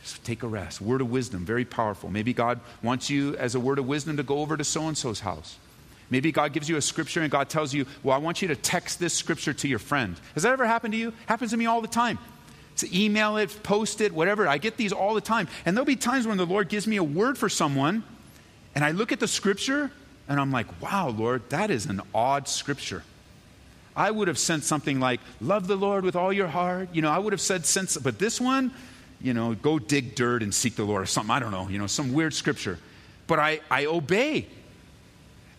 Just 0.02 0.24
take 0.24 0.42
a 0.42 0.48
rest. 0.48 0.82
Word 0.82 1.02
of 1.02 1.12
wisdom, 1.12 1.46
very 1.46 1.66
powerful. 1.66 2.10
Maybe 2.10 2.34
God 2.34 2.60
wants 2.82 3.10
you 3.10 3.36
as 3.36 3.54
a 3.54 3.60
word 3.60 3.78
of 3.78 3.88
wisdom 3.88 4.18
to 4.18 4.24
go 4.24 4.40
over 4.40 4.58
to 4.58 4.64
so 4.64 4.88
and 4.88 4.98
so's 4.98 5.20
house. 5.20 5.58
Maybe 6.10 6.32
God 6.32 6.54
gives 6.54 6.68
you 6.68 6.78
a 6.78 6.82
scripture 6.82 7.22
and 7.22 7.30
God 7.30 7.50
tells 7.50 7.74
you, 7.74 7.86
Well, 8.04 8.16
I 8.16 8.20
want 8.20 8.42
you 8.42 8.48
to 8.48 8.56
text 8.56 9.00
this 9.00 9.14
scripture 9.14 9.54
to 9.54 9.68
your 9.68 9.80
friend. 9.80 10.20
Has 10.34 10.44
that 10.44 10.54
ever 10.54 10.66
happened 10.66 10.94
to 10.94 10.98
you? 10.98 11.14
Happens 11.28 11.52
to 11.52 11.58
me 11.58 11.66
all 11.66 11.82
the 11.82 11.88
time. 11.88 12.18
To 12.78 12.98
email 12.98 13.38
it, 13.38 13.62
post 13.62 14.02
it, 14.02 14.14
whatever. 14.14 14.48
I 14.48 14.58
get 14.58 14.78
these 14.78 14.94
all 14.94 15.14
the 15.14 15.22
time. 15.22 15.48
And 15.66 15.76
there'll 15.76 15.86
be 15.86 15.96
times 15.96 16.26
when 16.26 16.38
the 16.38 16.46
Lord 16.46 16.70
gives 16.70 16.88
me 16.88 16.98
a 16.98 17.04
word 17.04 17.38
for 17.38 17.50
someone, 17.50 18.04
and 18.74 18.84
I 18.84 18.92
look 18.92 19.12
at 19.12 19.20
the 19.20 19.28
scripture 19.28 19.92
and 20.28 20.40
I'm 20.40 20.52
like, 20.52 20.82
Wow, 20.82 21.10
Lord, 21.10 21.48
that 21.50 21.70
is 21.70 21.86
an 21.86 22.02
odd 22.14 22.48
scripture. 22.48 23.04
I 23.96 24.12
would 24.12 24.28
have 24.28 24.40
sent 24.40 24.64
something 24.64 25.00
like, 25.00 25.20
Love 25.42 25.68
the 25.68 25.76
Lord 25.76 26.04
with 26.04 26.16
all 26.16 26.34
your 26.34 26.48
heart. 26.48 26.90
You 26.94 27.04
know, 27.04 27.12
I 27.12 27.20
would 27.20 27.34
have 27.34 27.42
said, 27.42 27.66
sense, 27.66 27.98
but 27.98 28.18
this 28.18 28.42
one, 28.42 28.72
you 29.22 29.34
know, 29.34 29.54
go 29.54 29.78
dig 29.78 30.16
dirt 30.16 30.42
and 30.42 30.54
seek 30.54 30.76
the 30.76 30.86
Lord 30.86 31.04
or 31.04 31.06
something. 31.06 31.32
I 31.32 31.40
don't 31.40 31.52
know, 31.52 31.68
you 31.68 31.78
know, 31.78 31.88
some 31.88 32.14
weird 32.14 32.34
scripture. 32.34 32.80
But 33.28 33.38
I, 33.38 33.60
I 33.70 33.86
obey 33.86 34.48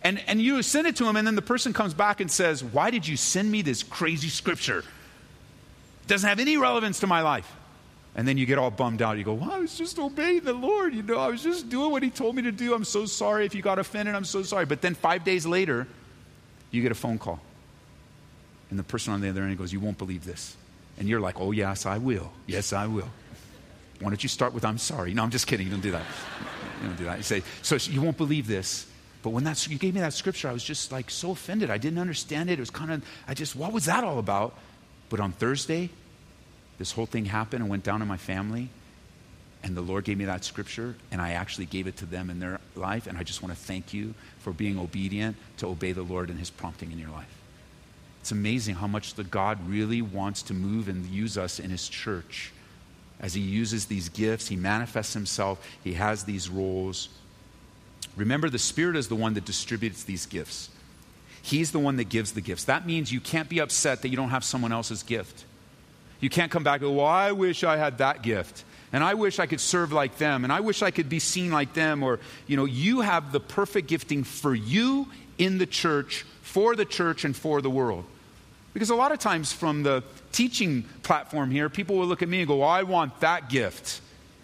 and, 0.03 0.23
and 0.27 0.41
you 0.41 0.63
send 0.63 0.87
it 0.87 0.97
to 0.97 1.07
him, 1.07 1.17
and 1.17 1.27
then 1.27 1.35
the 1.35 1.43
person 1.43 1.73
comes 1.73 1.93
back 1.93 2.21
and 2.21 2.31
says, 2.31 2.65
Why 2.65 2.91
did 2.91 3.07
you 3.07 3.17
send 3.17 3.51
me 3.51 3.63
this 3.63 3.83
crazy 3.83 4.29
scripture? 4.29 4.79
It 4.79 6.09
doesn't 6.09 6.29
have 6.29 6.41
any 6.41 6.57
relevance 6.57 7.01
to 7.01 7.07
my 7.07 7.21
life. 7.21 7.51
And 8.17 8.27
then 8.27 8.37
you 8.37 8.45
get 8.45 8.59
all 8.59 8.71
bummed 8.71 9.03
out. 9.03 9.19
You 9.19 9.25
go, 9.25 9.35
Well, 9.35 9.51
I 9.51 9.59
was 9.59 9.77
just 9.77 9.99
obeying 9.99 10.41
the 10.41 10.55
Lord. 10.55 10.95
You 10.95 11.03
know, 11.03 11.19
I 11.19 11.29
was 11.29 11.43
just 11.43 11.69
doing 11.69 11.91
what 11.91 12.03
He 12.03 12.11
told 12.11 12.35
me 12.35 12.43
to 12.43 12.53
do. 12.53 12.75
I'm 12.75 12.85
so 12.85 13.05
sorry 13.05 13.45
if 13.47 13.55
you 13.55 13.63
got 13.63 13.79
offended. 13.79 14.15
I'm 14.15 14.25
so 14.25 14.43
sorry. 14.43 14.65
But 14.65 14.81
then 14.81 14.95
five 14.95 15.23
days 15.23 15.47
later, 15.47 15.87
you 16.71 16.83
get 16.83 16.93
a 16.93 16.97
phone 16.97 17.19
call. 17.19 17.41
And 18.71 18.79
the 18.79 18.85
person 18.85 19.13
on 19.13 19.21
the 19.21 19.29
other 19.29 19.43
end 19.43 19.57
goes, 19.59 19.73
You 19.73 19.81
won't 19.81 19.99
believe 19.99 20.25
this. 20.25 20.57
And 20.99 21.09
you're 21.09 21.21
like, 21.21 21.39
Oh, 21.39 21.53
yes, 21.53 21.85
I 21.85 21.99
will. 21.99 22.33
Yes, 22.47 22.73
I 22.73 22.87
will. 22.87 23.09
Why 24.01 24.09
don't 24.09 24.23
you 24.23 24.31
start 24.31 24.55
with, 24.55 24.65
I'm 24.65 24.79
sorry? 24.79 25.13
No, 25.13 25.23
I'm 25.23 25.31
just 25.31 25.47
kidding. 25.47 25.69
Don't 25.69 25.81
do 25.81 25.91
that. 25.91 26.07
You 26.81 26.89
don't 26.89 26.97
do 26.97 27.05
that. 27.05 27.19
You 27.19 27.23
say, 27.23 27.43
So 27.63 27.77
you 27.77 28.01
won't 28.01 28.17
believe 28.17 28.47
this. 28.47 28.87
But 29.23 29.31
when 29.31 29.45
that's, 29.45 29.69
you 29.69 29.79
gave 29.79 29.95
me 29.95 30.01
that 30.01 30.15
scripture, 30.15 30.49
I 30.49 30.53
was 30.53 30.65
just 30.65 30.93
like 30.93 31.11
so 31.11 31.33
offended. 31.33 31.71
I 31.71 31.79
didn't 31.79 31.99
understand 31.99 32.49
it. 32.49 32.55
It 32.55 32.61
was 32.61 32.71
kind 32.71 32.91
of, 32.91 33.05
I 33.29 33.35
just, 33.35 33.55
what 33.55 33.73
was 33.73 33.85
that 33.85 34.03
all 34.03 34.19
about? 34.19 34.55
But 35.11 35.21
on 35.21 35.33
Thursday, 35.33 35.91
this 36.79 36.93
whole 36.93 37.07
thing 37.07 37.27
happened 37.27 37.63
and 37.63 37.71
went 37.71 37.85
down 37.85 38.01
in 38.01 38.09
my 38.09 38.17
family. 38.17 38.71
And 39.63 39.77
the 39.77 39.83
Lord 39.83 40.05
gave 40.05 40.17
me 40.17 40.25
that 40.25 40.43
scripture, 40.43 40.95
and 41.11 41.21
I 41.21 41.33
actually 41.33 41.67
gave 41.67 41.87
it 41.87 41.99
to 41.99 42.07
them 42.07 42.31
in 42.31 42.41
their 42.41 42.61
life. 42.75 43.07
And 43.07 43.19
I 43.19 43.25
just 43.25 43.43
want 43.43 43.55
to 43.55 43.61
thank 43.61 43.93
you 43.93 44.15
for 44.39 44.55
being 44.55 44.79
obedient 44.79 45.37
to 45.59 45.67
obey 45.67 45.93
the 45.93 46.03
Lord 46.03 46.31
and 46.31 46.39
His 46.39 46.49
prompting 46.49 46.91
in 46.91 46.99
your 46.99 47.11
life. 47.11 47.29
It's 48.23 48.33
amazing 48.33 48.77
how 48.77 48.87
much 48.87 49.15
the 49.15 49.25
God 49.25 49.59
really 49.69 50.01
wants 50.01 50.43
to 50.45 50.55
move 50.55 50.89
and 50.89 51.05
use 51.05 51.37
us 51.37 51.61
in 51.61 51.69
His 51.69 51.91
church. 51.91 52.53
As 53.21 53.35
He 53.35 53.43
uses 53.43 53.85
these 53.85 54.09
gifts, 54.09 54.49
He 54.49 54.57
manifests 54.57 55.13
Himself, 55.13 55.63
He 55.85 55.93
has 55.93 56.25
these 56.25 56.49
roles 56.49 57.11
Remember, 58.17 58.51
the 58.51 58.59
Spirit 58.59 58.97
is 58.97 59.09
the 59.09 59.17
one 59.17 59.35
that 59.35 59.45
distributes 59.45 60.05
these 60.05 60.27
gifts. 60.27 60.71
He's 61.43 61.73
the 61.73 61.79
one 61.79 61.97
that 61.97 62.09
gives 62.09 62.33
the 62.33 62.41
gifts. 62.41 62.65
That 62.65 62.87
means 62.87 63.13
you 63.13 63.21
can't 63.21 63.49
be 63.49 63.61
upset 63.61 64.03
that 64.03 64.09
you 64.09 64.17
don't 64.17 64.31
have 64.31 64.45
someone 64.45 64.73
else's 64.73 65.03
gift. 65.03 65.45
You 66.21 66.29
can't 66.29 66.51
come 66.51 66.65
back 66.65 66.81
and 66.81 66.91
go, 66.91 66.93
Well, 66.93 67.07
I 67.07 67.33
wish 67.33 67.65
I 67.65 67.77
had 67.77 67.99
that 67.99 68.23
gift. 68.23 68.65
And 68.93 69.05
I 69.05 69.15
wish 69.15 69.39
I 69.39 69.47
could 69.47 69.61
serve 69.61 69.93
like 69.93 70.19
them. 70.19 70.45
And 70.45 70.53
I 70.53 70.61
wish 70.61 70.83
I 70.83 70.91
could 70.91 71.09
be 71.09 71.21
seen 71.21 71.53
like 71.53 71.75
them. 71.75 72.03
Or, 72.03 72.19
you 72.47 72.57
know, 72.57 72.65
you 72.65 73.01
have 73.03 73.31
the 73.31 73.41
perfect 73.41 73.89
gifting 73.89 74.25
for 74.25 74.55
you 74.55 75.07
in 75.39 75.59
the 75.59 75.67
church, 75.67 76.27
for 76.43 76.75
the 76.75 76.85
church, 76.85 77.25
and 77.25 77.37
for 77.37 77.63
the 77.63 77.71
world. 77.71 78.05
Because 78.75 78.91
a 78.91 78.95
lot 78.97 79.13
of 79.13 79.19
times 79.19 79.53
from 79.53 79.85
the 79.85 80.03
teaching 80.33 80.85
platform 81.03 81.51
here, 81.51 81.69
people 81.69 81.97
will 81.97 82.07
look 82.07 82.23
at 82.23 82.29
me 82.29 82.41
and 82.41 82.49
go, 82.49 82.59
well, 82.59 82.69
I 82.69 82.83
want 82.83 83.21
that 83.21 83.49
gift. 83.49 84.01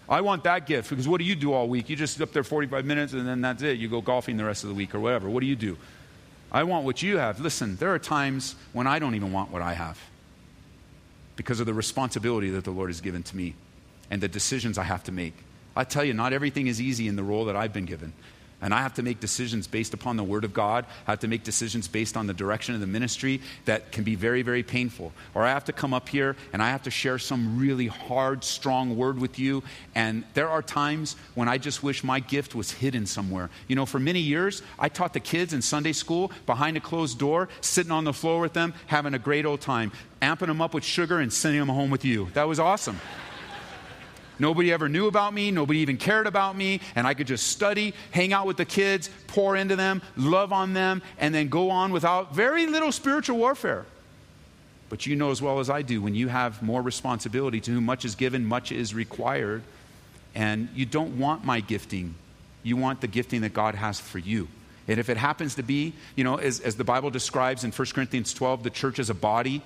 I 0.09 0.21
want 0.21 0.45
that 0.45 0.67
gift. 0.67 0.91
Because 0.91 1.09
what 1.09 1.19
do 1.19 1.25
you 1.25 1.35
do 1.35 1.53
all 1.53 1.69
week? 1.69 1.89
You 1.89 1.97
just 1.97 2.15
sit 2.17 2.23
up 2.23 2.33
there 2.33 2.45
45 2.45 2.85
minutes 2.85 3.13
and 3.13 3.27
then 3.27 3.41
that's 3.41 3.63
it. 3.63 3.79
You 3.79 3.89
go 3.89 4.01
golfing 4.01 4.37
the 4.37 4.45
rest 4.45 4.63
of 4.65 4.69
the 4.69 4.75
week 4.75 4.95
or 4.95 5.01
whatever. 5.01 5.29
What 5.29 5.41
do 5.41 5.47
you 5.47 5.57
do? 5.57 5.77
I 6.53 6.63
want 6.63 6.85
what 6.85 7.03
you 7.03 7.19
have. 7.19 7.41
Listen, 7.41 7.77
there 7.77 7.93
are 7.93 7.99
times 7.99 8.55
when 8.73 8.87
I 8.87 8.99
don't 8.99 9.15
even 9.15 9.33
want 9.33 9.51
what 9.51 9.63
I 9.63 9.75
have 9.75 9.99
because 11.35 11.61
of 11.61 11.67
the 11.67 11.75
responsibility 11.75 12.51
that 12.51 12.65
the 12.65 12.71
Lord 12.71 12.89
has 12.89 13.01
given 13.01 13.23
to 13.25 13.37
me 13.37 13.55
and 14.11 14.23
the 14.23 14.29
decisions 14.29 14.79
I 14.79 14.85
have 14.85 15.03
to 15.05 15.13
make. 15.13 15.35
I 15.75 15.85
tell 15.85 16.05
you, 16.05 16.15
not 16.15 16.33
everything 16.33 16.69
is 16.69 16.81
easy 16.81 17.09
in 17.09 17.17
the 17.17 17.23
role 17.23 17.45
that 17.47 17.57
I've 17.57 17.73
been 17.73 17.85
given. 17.85 18.13
And 18.63 18.73
I 18.73 18.79
have 18.79 18.95
to 18.95 19.03
make 19.03 19.21
decisions 19.21 19.67
based 19.67 19.93
upon 19.93 20.17
the 20.17 20.25
Word 20.25 20.45
of 20.45 20.55
God. 20.55 20.87
I 21.07 21.13
have 21.13 21.21
to 21.21 21.29
make 21.29 21.45
decisions 21.45 21.89
based 21.89 22.17
on 22.17 22.27
the 22.27 22.33
direction 22.33 22.75
of 22.75 22.81
the 22.81 22.87
ministry 22.87 23.43
that 23.67 23.93
can 23.93 24.03
be 24.03 24.15
very, 24.15 24.41
very 24.43 24.63
painful. 24.63 25.13
Or 25.35 25.45
I 25.45 25.51
have 25.51 25.67
to 25.67 25.73
come 25.73 25.93
up 25.93 26.09
here 26.09 26.37
and 26.53 26.63
I 26.63 26.71
have 26.71 26.83
to 26.85 26.91
share 26.91 27.19
some 27.19 27.59
really 27.59 27.87
hard, 27.87 28.45
strong 28.45 28.97
word 28.97 29.19
with 29.19 29.39
you. 29.39 29.63
And 29.95 30.25
there 30.33 30.49
are 30.49 30.63
times 30.63 31.17
when 31.35 31.49
I 31.49 31.59
just 31.59 31.83
wish 31.83 32.03
my 32.03 32.19
gift 32.19 32.55
was 32.55 32.71
hidden 32.71 33.05
somewhere. 33.05 33.51
You 33.69 33.77
know, 33.77 33.85
for 33.85 33.99
many 33.99 34.21
years, 34.21 34.63
I 34.79 34.89
taught 34.89 35.13
the 35.13 35.21
kids 35.21 35.53
in 35.53 35.61
Sunday 35.61 35.93
school 35.93 36.33
behind 36.47 36.79
a 36.79 36.81
closed 36.81 37.19
door, 37.19 37.51
sitting 37.61 37.93
on 37.93 38.05
the 38.05 38.15
floor 38.15 38.41
with 38.41 38.55
them, 38.55 38.73
having 38.87 39.13
a 39.13 39.19
great 39.19 39.45
old 39.45 39.61
time, 39.61 39.93
amping 40.23 40.47
them 40.47 40.63
up 40.63 40.73
with 40.73 40.85
sugar 40.85 41.21
and 41.21 41.31
sending 41.31 41.61
them 41.61 41.69
home 41.69 41.91
with 41.91 42.05
you. 42.07 42.29
That 42.33 42.49
was 42.49 42.59
awesome. 42.59 42.99
Nobody 44.39 44.73
ever 44.73 44.89
knew 44.89 45.07
about 45.07 45.33
me. 45.33 45.51
Nobody 45.51 45.81
even 45.81 45.97
cared 45.97 46.27
about 46.27 46.57
me. 46.57 46.81
And 46.95 47.07
I 47.07 47.15
could 47.15 47.27
just 47.27 47.47
study, 47.49 47.95
hang 48.11 48.33
out 48.33 48.47
with 48.47 48.57
the 48.57 48.65
kids, 48.65 49.11
pour 49.27 49.57
into 49.57 49.77
them, 49.77 50.03
love 50.17 50.53
on 50.53 50.73
them, 50.75 51.03
and 51.19 51.35
then 51.35 51.49
go 51.49 51.71
on 51.71 51.93
without 51.93 52.35
very 52.35 52.67
little 52.67 52.93
spiritual 52.93 53.39
warfare. 53.39 53.87
But 54.89 55.07
you 55.07 55.17
know 55.17 55.31
as 55.31 55.43
well 55.43 55.59
as 55.59 55.69
I 55.69 55.83
do, 55.83 56.01
when 56.01 56.15
you 56.15 56.29
have 56.29 56.63
more 56.63 56.83
responsibility, 56.83 57.61
to 57.61 57.73
whom 57.73 57.85
much 57.85 58.05
is 58.05 58.15
given, 58.15 58.45
much 58.45 58.71
is 58.71 58.95
required. 58.95 59.63
And 60.35 60.69
you 60.75 60.87
don't 60.87 61.19
want 61.19 61.45
my 61.45 61.61
gifting, 61.61 62.15
you 62.63 62.77
want 62.77 63.01
the 63.01 63.07
gifting 63.07 63.41
that 63.41 63.55
God 63.55 63.75
has 63.75 63.99
for 63.99 64.19
you. 64.19 64.49
And 64.89 65.01
if 65.01 65.09
it 65.09 65.17
happens 65.17 65.57
to 65.57 65.63
be, 65.63 65.95
you 66.15 66.23
know, 66.23 66.37
as, 66.37 66.61
as 66.61 66.77
the 66.77 66.85
Bible 66.85 67.11
describes 67.11 67.65
in 67.65 67.73
1 67.73 67.89
Corinthians 67.89 68.33
12, 68.33 68.63
the 68.63 68.71
church 68.71 68.99
is 68.99 69.11
a 69.11 69.15
body. 69.15 69.63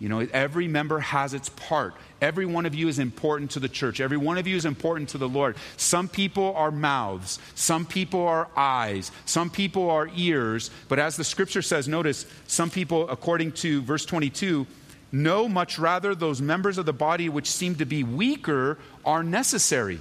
You 0.00 0.08
know, 0.08 0.20
every 0.32 0.68
member 0.68 1.00
has 1.00 1.34
its 1.34 1.48
part. 1.48 1.94
Every 2.20 2.46
one 2.46 2.66
of 2.66 2.74
you 2.74 2.88
is 2.88 2.98
important 2.98 3.52
to 3.52 3.60
the 3.60 3.68
church. 3.68 4.00
Every 4.00 4.16
one 4.16 4.38
of 4.38 4.46
you 4.46 4.56
is 4.56 4.64
important 4.64 5.08
to 5.10 5.18
the 5.18 5.28
Lord. 5.28 5.56
Some 5.76 6.08
people 6.08 6.54
are 6.54 6.70
mouths. 6.70 7.40
Some 7.56 7.84
people 7.84 8.20
are 8.20 8.48
eyes. 8.56 9.10
Some 9.24 9.50
people 9.50 9.90
are 9.90 10.08
ears. 10.14 10.70
But 10.88 11.00
as 11.00 11.16
the 11.16 11.24
scripture 11.24 11.62
says, 11.62 11.88
notice, 11.88 12.26
some 12.46 12.70
people, 12.70 13.08
according 13.08 13.52
to 13.52 13.82
verse 13.82 14.04
22, 14.04 14.66
know 15.10 15.48
much 15.48 15.78
rather 15.78 16.14
those 16.14 16.40
members 16.40 16.78
of 16.78 16.86
the 16.86 16.92
body 16.92 17.28
which 17.28 17.50
seem 17.50 17.74
to 17.76 17.84
be 17.84 18.04
weaker 18.04 18.78
are 19.04 19.24
necessary. 19.24 20.00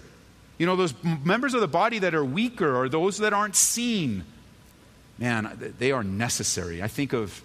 You 0.59 0.65
know, 0.65 0.75
those 0.75 0.93
members 1.23 1.53
of 1.53 1.61
the 1.61 1.67
body 1.67 1.99
that 1.99 2.13
are 2.13 2.25
weaker 2.25 2.75
or 2.75 2.89
those 2.89 3.17
that 3.19 3.33
aren't 3.33 3.55
seen, 3.55 4.25
man, 5.17 5.73
they 5.79 5.91
are 5.91 6.03
necessary. 6.03 6.83
I 6.83 6.87
think 6.87 7.13
of 7.13 7.41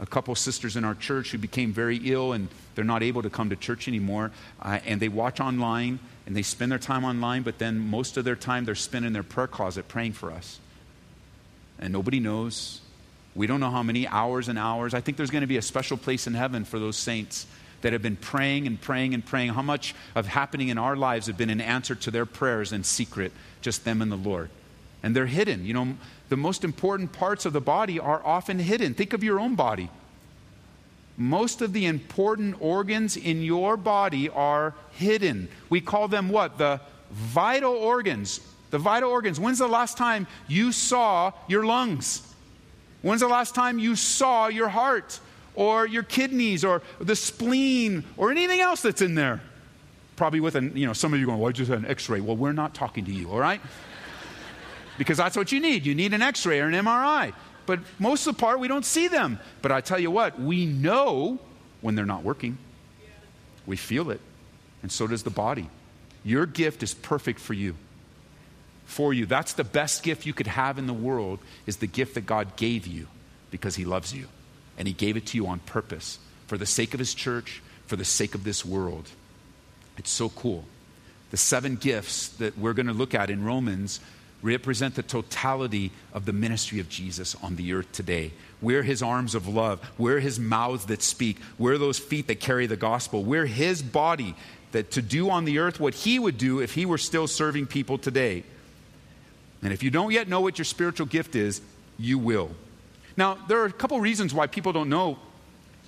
a 0.00 0.06
couple 0.06 0.34
sisters 0.34 0.76
in 0.76 0.84
our 0.84 0.94
church 0.94 1.30
who 1.30 1.38
became 1.38 1.72
very 1.72 1.98
ill 2.10 2.32
and 2.32 2.48
they're 2.74 2.84
not 2.84 3.02
able 3.02 3.22
to 3.22 3.30
come 3.30 3.50
to 3.50 3.56
church 3.56 3.86
anymore. 3.86 4.32
Uh, 4.60 4.80
and 4.86 5.00
they 5.00 5.08
watch 5.08 5.40
online 5.40 5.98
and 6.26 6.34
they 6.34 6.42
spend 6.42 6.72
their 6.72 6.78
time 6.78 7.04
online, 7.04 7.42
but 7.42 7.58
then 7.58 7.78
most 7.78 8.16
of 8.16 8.24
their 8.24 8.36
time 8.36 8.64
they're 8.64 8.74
spent 8.74 9.04
in 9.04 9.12
their 9.12 9.22
prayer 9.22 9.46
closet 9.46 9.86
praying 9.88 10.12
for 10.12 10.32
us. 10.32 10.58
And 11.78 11.92
nobody 11.92 12.18
knows. 12.18 12.80
We 13.34 13.46
don't 13.46 13.60
know 13.60 13.70
how 13.70 13.82
many 13.82 14.08
hours 14.08 14.48
and 14.48 14.58
hours. 14.58 14.94
I 14.94 15.00
think 15.00 15.16
there's 15.16 15.30
going 15.30 15.42
to 15.42 15.46
be 15.46 15.58
a 15.58 15.62
special 15.62 15.96
place 15.96 16.26
in 16.26 16.34
heaven 16.34 16.64
for 16.64 16.78
those 16.78 16.96
saints 16.96 17.46
that 17.82 17.92
have 17.92 18.02
been 18.02 18.16
praying 18.16 18.66
and 18.66 18.80
praying 18.80 19.14
and 19.14 19.24
praying. 19.24 19.50
How 19.50 19.62
much 19.62 19.94
of 20.14 20.26
happening 20.26 20.68
in 20.68 20.78
our 20.78 20.96
lives 20.96 21.26
have 21.26 21.36
been 21.36 21.50
an 21.50 21.60
answer 21.60 21.94
to 21.94 22.10
their 22.10 22.26
prayers 22.26 22.72
in 22.72 22.84
secret, 22.84 23.32
just 23.60 23.84
them 23.84 24.02
and 24.02 24.10
the 24.10 24.16
Lord. 24.16 24.50
And 25.02 25.16
they're 25.16 25.26
hidden. 25.26 25.64
You 25.64 25.74
know, 25.74 25.96
the 26.28 26.36
most 26.36 26.64
important 26.64 27.12
parts 27.12 27.46
of 27.46 27.52
the 27.52 27.60
body 27.60 27.98
are 27.98 28.24
often 28.24 28.58
hidden. 28.58 28.94
Think 28.94 29.12
of 29.12 29.24
your 29.24 29.40
own 29.40 29.54
body. 29.54 29.90
Most 31.16 31.60
of 31.60 31.72
the 31.72 31.86
important 31.86 32.56
organs 32.60 33.16
in 33.16 33.42
your 33.42 33.76
body 33.76 34.28
are 34.30 34.74
hidden. 34.92 35.48
We 35.68 35.80
call 35.80 36.08
them 36.08 36.28
what? 36.28 36.56
The 36.56 36.80
vital 37.10 37.74
organs. 37.74 38.40
The 38.70 38.78
vital 38.78 39.10
organs. 39.10 39.38
When's 39.40 39.58
the 39.58 39.68
last 39.68 39.96
time 39.96 40.26
you 40.48 40.72
saw 40.72 41.32
your 41.48 41.64
lungs? 41.66 42.22
When's 43.02 43.20
the 43.20 43.28
last 43.28 43.54
time 43.54 43.78
you 43.78 43.96
saw 43.96 44.48
your 44.48 44.68
heart 44.68 45.20
or 45.54 45.86
your 45.86 46.02
kidneys 46.02 46.64
or 46.64 46.82
the 47.00 47.16
spleen 47.16 48.04
or 48.16 48.30
anything 48.30 48.60
else 48.60 48.82
that's 48.82 49.02
in 49.02 49.14
there? 49.14 49.40
Probably 50.16 50.40
with 50.40 50.54
an, 50.54 50.76
you 50.76 50.86
know, 50.86 50.92
some 50.92 51.12
of 51.12 51.20
you 51.20 51.26
going, 51.26 51.38
well, 51.38 51.48
I 51.48 51.52
just 51.52 51.70
had 51.70 51.80
an 51.80 51.86
x 51.86 52.08
ray. 52.08 52.20
Well, 52.20 52.36
we're 52.36 52.52
not 52.52 52.74
talking 52.74 53.04
to 53.06 53.12
you, 53.12 53.30
all 53.30 53.38
right? 53.38 53.60
Because 55.00 55.16
that's 55.16 55.34
what 55.34 55.50
you 55.50 55.60
need. 55.60 55.86
You 55.86 55.94
need 55.94 56.12
an 56.12 56.20
x 56.20 56.44
ray 56.44 56.60
or 56.60 56.66
an 56.66 56.74
MRI. 56.74 57.32
But 57.64 57.80
most 57.98 58.26
of 58.26 58.36
the 58.36 58.38
part, 58.38 58.60
we 58.60 58.68
don't 58.68 58.84
see 58.84 59.08
them. 59.08 59.38
But 59.62 59.72
I 59.72 59.80
tell 59.80 59.98
you 59.98 60.10
what, 60.10 60.38
we 60.38 60.66
know 60.66 61.38
when 61.80 61.94
they're 61.94 62.04
not 62.04 62.22
working. 62.22 62.58
We 63.64 63.78
feel 63.78 64.10
it. 64.10 64.20
And 64.82 64.92
so 64.92 65.06
does 65.06 65.22
the 65.22 65.30
body. 65.30 65.70
Your 66.22 66.44
gift 66.44 66.82
is 66.82 66.92
perfect 66.92 67.40
for 67.40 67.54
you. 67.54 67.76
For 68.84 69.14
you. 69.14 69.24
That's 69.24 69.54
the 69.54 69.64
best 69.64 70.02
gift 70.02 70.26
you 70.26 70.34
could 70.34 70.48
have 70.48 70.78
in 70.78 70.86
the 70.86 70.92
world 70.92 71.38
is 71.64 71.78
the 71.78 71.86
gift 71.86 72.14
that 72.16 72.26
God 72.26 72.56
gave 72.56 72.86
you 72.86 73.06
because 73.50 73.76
he 73.76 73.86
loves 73.86 74.12
you. 74.12 74.26
And 74.76 74.86
he 74.86 74.92
gave 74.92 75.16
it 75.16 75.24
to 75.28 75.38
you 75.38 75.46
on 75.46 75.60
purpose 75.60 76.18
for 76.46 76.58
the 76.58 76.66
sake 76.66 76.92
of 76.92 76.98
his 76.98 77.14
church, 77.14 77.62
for 77.86 77.96
the 77.96 78.04
sake 78.04 78.34
of 78.34 78.44
this 78.44 78.66
world. 78.66 79.08
It's 79.96 80.10
so 80.10 80.28
cool. 80.28 80.66
The 81.30 81.38
seven 81.38 81.76
gifts 81.76 82.28
that 82.36 82.58
we're 82.58 82.74
going 82.74 82.88
to 82.88 82.92
look 82.92 83.14
at 83.14 83.30
in 83.30 83.42
Romans 83.42 84.00
represent 84.42 84.94
the 84.94 85.02
totality 85.02 85.92
of 86.12 86.24
the 86.24 86.32
ministry 86.32 86.80
of 86.80 86.88
Jesus 86.88 87.34
on 87.42 87.56
the 87.56 87.72
earth 87.72 87.90
today. 87.92 88.32
We're 88.62 88.82
his 88.82 89.02
arms 89.02 89.34
of 89.34 89.48
love. 89.48 89.80
We're 89.98 90.20
his 90.20 90.38
mouths 90.38 90.86
that 90.86 91.02
speak. 91.02 91.38
We're 91.58 91.78
those 91.78 91.98
feet 91.98 92.26
that 92.28 92.40
carry 92.40 92.66
the 92.66 92.76
gospel. 92.76 93.22
We're 93.22 93.46
his 93.46 93.82
body 93.82 94.34
that 94.72 94.92
to 94.92 95.02
do 95.02 95.30
on 95.30 95.44
the 95.44 95.58
earth 95.58 95.80
what 95.80 95.94
he 95.94 96.18
would 96.18 96.38
do 96.38 96.60
if 96.60 96.74
he 96.74 96.86
were 96.86 96.98
still 96.98 97.26
serving 97.26 97.66
people 97.66 97.98
today. 97.98 98.44
And 99.62 99.72
if 99.72 99.82
you 99.82 99.90
don't 99.90 100.12
yet 100.12 100.28
know 100.28 100.40
what 100.40 100.58
your 100.58 100.64
spiritual 100.64 101.06
gift 101.06 101.34
is, 101.34 101.60
you 101.98 102.18
will. 102.18 102.50
Now, 103.16 103.34
there 103.48 103.60
are 103.60 103.66
a 103.66 103.72
couple 103.72 104.00
reasons 104.00 104.32
why 104.32 104.46
people 104.46 104.72
don't 104.72 104.88
know 104.88 105.18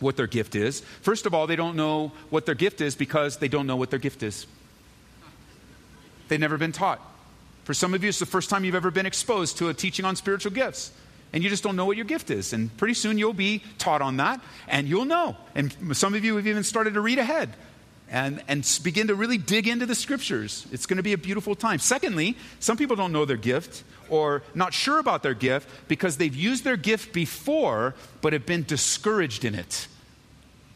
what 0.01 0.17
their 0.17 0.27
gift 0.27 0.55
is. 0.55 0.81
First 1.01 1.27
of 1.27 1.33
all, 1.33 1.47
they 1.47 1.57
don't 1.57 1.77
know 1.77 2.13
what 2.29 2.45
their 2.45 2.55
gift 2.55 2.81
is 2.81 2.95
because 2.95 3.39
they 3.39 3.49
don't 3.49 3.67
know 3.67 3.77
what 3.77 3.91
their 3.91 3.99
gift 3.99 4.23
is. 4.23 4.47
They've 6.29 6.41
never 6.41 6.59
been 6.59 6.73
taught. 6.73 7.01
For 7.65 7.75
some 7.75 7.95
of 7.95 8.03
you, 8.03 8.09
it's 8.09 8.19
the 8.19 8.27
first 8.27 8.51
time 8.51 8.65
you've 8.65 8.75
ever 8.75 8.91
been 8.91 9.07
exposed 9.07 9.59
to 9.59 9.69
a 9.69 9.75
teaching 9.75 10.05
on 10.05 10.17
spiritual 10.17 10.53
gifts. 10.53 10.93
And 11.33 11.43
you 11.43 11.49
just 11.49 11.63
don't 11.63 11.77
know 11.77 11.87
what 11.87 11.97
your 11.97 12.05
gift 12.05 12.31
is. 12.31 12.53
And 12.53 12.77
pretty 12.77 12.95
soon 12.95 13.19
you'll 13.19 13.33
be 13.33 13.63
taught 13.79 14.03
on 14.03 14.19
that, 14.19 14.41
and 14.69 14.87
you'll 14.87 15.05
know. 15.05 15.37
And 15.55 15.75
some 15.97 16.15
of 16.15 16.25
you 16.25 16.37
have 16.37 16.47
even 16.47 16.65
started 16.65 16.95
to 16.95 17.01
read 17.01 17.19
ahead 17.19 17.55
and, 18.11 18.43
and 18.49 18.81
begin 18.83 19.09
to 19.09 19.15
really 19.15 19.39
dig 19.39 19.67
into 19.67 19.87
the 19.87 19.95
scriptures. 19.95 20.67
It's 20.71 20.85
going 20.85 20.99
to 20.99 21.03
be 21.03 21.15
a 21.15 21.19
beautiful 21.19 21.55
time. 21.55 21.79
Secondly, 21.79 22.37
some 22.61 22.77
people 22.77 22.97
don't 22.97 23.13
know 23.13 23.25
their 23.25 23.39
gift 23.39 23.85
or 24.11 24.43
not 24.55 24.75
sure 24.75 24.99
about 24.99 25.23
their 25.23 25.35
gift 25.35 25.69
because 25.89 26.19
they've 26.19 26.35
used 26.35 26.65
their 26.65 26.77
gift 26.77 27.15
before 27.15 27.95
but 28.21 28.35
have 28.35 28.45
been 28.45 28.65
discouraged 28.65 29.45
in 29.45 29.55
it 29.55 29.87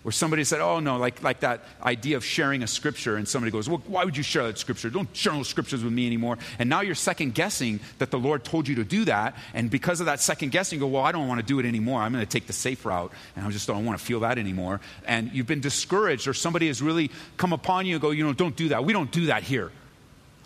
where 0.06 0.12
somebody 0.12 0.44
said, 0.44 0.60
Oh, 0.60 0.78
no, 0.78 0.98
like, 0.98 1.24
like 1.24 1.40
that 1.40 1.64
idea 1.82 2.16
of 2.16 2.24
sharing 2.24 2.62
a 2.62 2.68
scripture, 2.68 3.16
and 3.16 3.26
somebody 3.26 3.50
goes, 3.50 3.68
Well, 3.68 3.82
why 3.88 4.04
would 4.04 4.16
you 4.16 4.22
share 4.22 4.44
that 4.44 4.56
scripture? 4.56 4.88
Don't 4.88 5.08
share 5.16 5.32
those 5.32 5.48
scriptures 5.48 5.82
with 5.82 5.92
me 5.92 6.06
anymore. 6.06 6.38
And 6.60 6.70
now 6.70 6.82
you're 6.82 6.94
second 6.94 7.34
guessing 7.34 7.80
that 7.98 8.12
the 8.12 8.18
Lord 8.20 8.44
told 8.44 8.68
you 8.68 8.76
to 8.76 8.84
do 8.84 9.04
that. 9.06 9.34
And 9.52 9.68
because 9.68 9.98
of 9.98 10.06
that 10.06 10.20
second 10.20 10.52
guessing, 10.52 10.78
you 10.78 10.80
go, 10.84 10.86
Well, 10.86 11.02
I 11.02 11.10
don't 11.10 11.26
want 11.26 11.40
to 11.40 11.44
do 11.44 11.58
it 11.58 11.66
anymore. 11.66 12.00
I'm 12.02 12.12
going 12.12 12.24
to 12.24 12.30
take 12.30 12.46
the 12.46 12.52
safe 12.52 12.86
route, 12.86 13.10
and 13.34 13.44
I 13.44 13.50
just 13.50 13.66
don't 13.66 13.84
want 13.84 13.98
to 13.98 14.04
feel 14.04 14.20
that 14.20 14.38
anymore. 14.38 14.80
And 15.06 15.32
you've 15.32 15.48
been 15.48 15.60
discouraged, 15.60 16.28
or 16.28 16.34
somebody 16.34 16.68
has 16.68 16.80
really 16.80 17.10
come 17.36 17.52
upon 17.52 17.86
you 17.86 17.96
and 17.96 18.00
go, 18.00 18.12
You 18.12 18.22
know, 18.22 18.32
don't 18.32 18.54
do 18.54 18.68
that. 18.68 18.84
We 18.84 18.92
don't 18.92 19.10
do 19.10 19.26
that 19.26 19.42
here. 19.42 19.72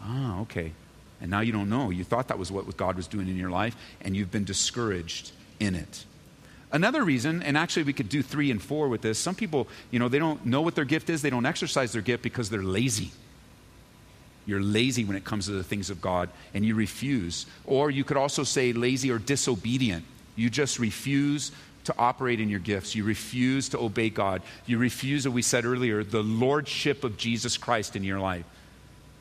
Ah, 0.00 0.40
okay. 0.40 0.72
And 1.20 1.30
now 1.30 1.40
you 1.40 1.52
don't 1.52 1.68
know. 1.68 1.90
You 1.90 2.04
thought 2.04 2.28
that 2.28 2.38
was 2.38 2.50
what 2.50 2.74
God 2.78 2.96
was 2.96 3.06
doing 3.06 3.28
in 3.28 3.36
your 3.36 3.50
life, 3.50 3.76
and 4.00 4.16
you've 4.16 4.30
been 4.30 4.44
discouraged 4.44 5.32
in 5.58 5.74
it. 5.74 6.06
Another 6.72 7.02
reason, 7.02 7.42
and 7.42 7.58
actually 7.58 7.82
we 7.82 7.92
could 7.92 8.08
do 8.08 8.22
three 8.22 8.50
and 8.50 8.62
four 8.62 8.88
with 8.88 9.02
this, 9.02 9.18
some 9.18 9.34
people, 9.34 9.66
you 9.90 9.98
know, 9.98 10.08
they 10.08 10.20
don't 10.20 10.46
know 10.46 10.60
what 10.60 10.74
their 10.74 10.84
gift 10.84 11.10
is, 11.10 11.20
they 11.20 11.30
don't 11.30 11.46
exercise 11.46 11.92
their 11.92 12.02
gift 12.02 12.22
because 12.22 12.48
they're 12.48 12.62
lazy. 12.62 13.10
You're 14.46 14.62
lazy 14.62 15.04
when 15.04 15.16
it 15.16 15.24
comes 15.24 15.46
to 15.46 15.52
the 15.52 15.64
things 15.64 15.90
of 15.90 16.00
God 16.00 16.28
and 16.54 16.64
you 16.64 16.74
refuse. 16.74 17.46
Or 17.64 17.90
you 17.90 18.04
could 18.04 18.16
also 18.16 18.44
say 18.44 18.72
lazy 18.72 19.10
or 19.10 19.18
disobedient. 19.18 20.04
You 20.36 20.48
just 20.48 20.78
refuse 20.78 21.52
to 21.84 21.94
operate 21.98 22.40
in 22.40 22.48
your 22.48 22.60
gifts. 22.60 22.94
You 22.94 23.04
refuse 23.04 23.68
to 23.70 23.78
obey 23.78 24.10
God. 24.10 24.42
You 24.66 24.78
refuse, 24.78 25.26
as 25.26 25.32
we 25.32 25.42
said 25.42 25.64
earlier, 25.64 26.04
the 26.04 26.22
lordship 26.22 27.04
of 27.04 27.16
Jesus 27.16 27.56
Christ 27.56 27.96
in 27.96 28.04
your 28.04 28.20
life. 28.20 28.44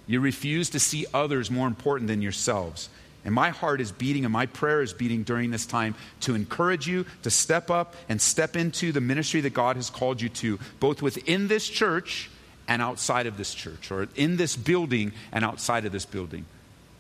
You 0.08 0.20
refuse 0.20 0.70
to 0.72 0.80
see 0.80 1.06
others 1.14 1.52
more 1.52 1.68
important 1.68 2.08
than 2.08 2.22
yourselves. 2.22 2.90
And 3.26 3.34
my 3.34 3.50
heart 3.50 3.82
is 3.82 3.92
beating 3.92 4.24
and 4.26 4.32
my 4.32 4.46
prayer 4.46 4.82
is 4.82 4.94
beating 4.94 5.24
during 5.24 5.52
this 5.52 5.66
time 5.66 5.96
to 6.22 6.36
encourage 6.36 6.88
you 6.88 7.06
to 7.24 7.30
step 7.30 7.70
up 7.70 7.96
and 8.08 8.22
step 8.22 8.56
into 8.56 8.92
the 8.92 9.02
ministry 9.02 9.42
that 9.42 9.54
God 9.54 9.76
has 9.76 9.90
called 9.90 10.22
you 10.22 10.30
to, 10.30 10.60
both 10.80 11.02
within 11.02 11.48
this 11.48 11.68
church 11.68 12.30
and 12.68 12.82
outside 12.82 13.28
of 13.28 13.38
this 13.38 13.54
church, 13.54 13.92
or 13.92 14.08
in 14.16 14.38
this 14.38 14.56
building 14.56 15.12
and 15.32 15.44
outside 15.44 15.86
of 15.86 15.92
this 15.92 16.06
building. 16.06 16.46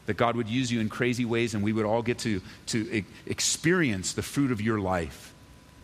That 0.07 0.17
God 0.17 0.35
would 0.35 0.49
use 0.49 0.71
you 0.71 0.79
in 0.79 0.89
crazy 0.89 1.25
ways 1.25 1.53
and 1.53 1.63
we 1.63 1.71
would 1.71 1.85
all 1.85 2.01
get 2.01 2.17
to, 2.19 2.41
to 2.67 3.03
experience 3.27 4.13
the 4.13 4.23
fruit 4.23 4.51
of 4.51 4.59
your 4.59 4.79
life. 4.79 5.33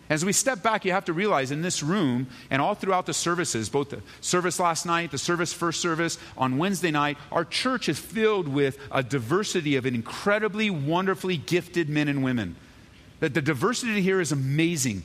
As 0.10 0.24
we 0.24 0.34
step 0.34 0.62
back, 0.62 0.86
you 0.86 0.92
have 0.92 1.06
to 1.06 1.14
realize 1.14 1.50
in 1.50 1.64
this 1.64 1.82
room 1.82 2.28
and 2.52 2.62
all 2.62 2.76
throughout 2.76 3.08
the 3.08 3.14
services, 3.14 3.70
both 3.70 3.90
the 3.90 4.02
service 4.22 4.60
last 4.60 4.86
night, 4.86 5.12
the 5.12 5.18
service 5.18 5.52
first 5.52 5.82
service 5.82 6.20
on 6.38 6.58
Wednesday 6.58 6.92
night, 6.92 7.18
our 7.32 7.44
church 7.44 7.90
is 7.90 7.98
filled 7.98 8.48
with 8.48 8.78
a 8.92 9.02
diversity 9.02 9.76
of 9.76 9.86
incredibly 9.86 10.70
wonderfully 10.70 11.38
gifted 11.38 11.90
men 11.90 12.08
and 12.08 12.24
women. 12.24 12.56
That 13.20 13.34
the 13.34 13.42
diversity 13.42 14.02
here 14.02 14.22
is 14.22 14.32
amazing 14.32 15.04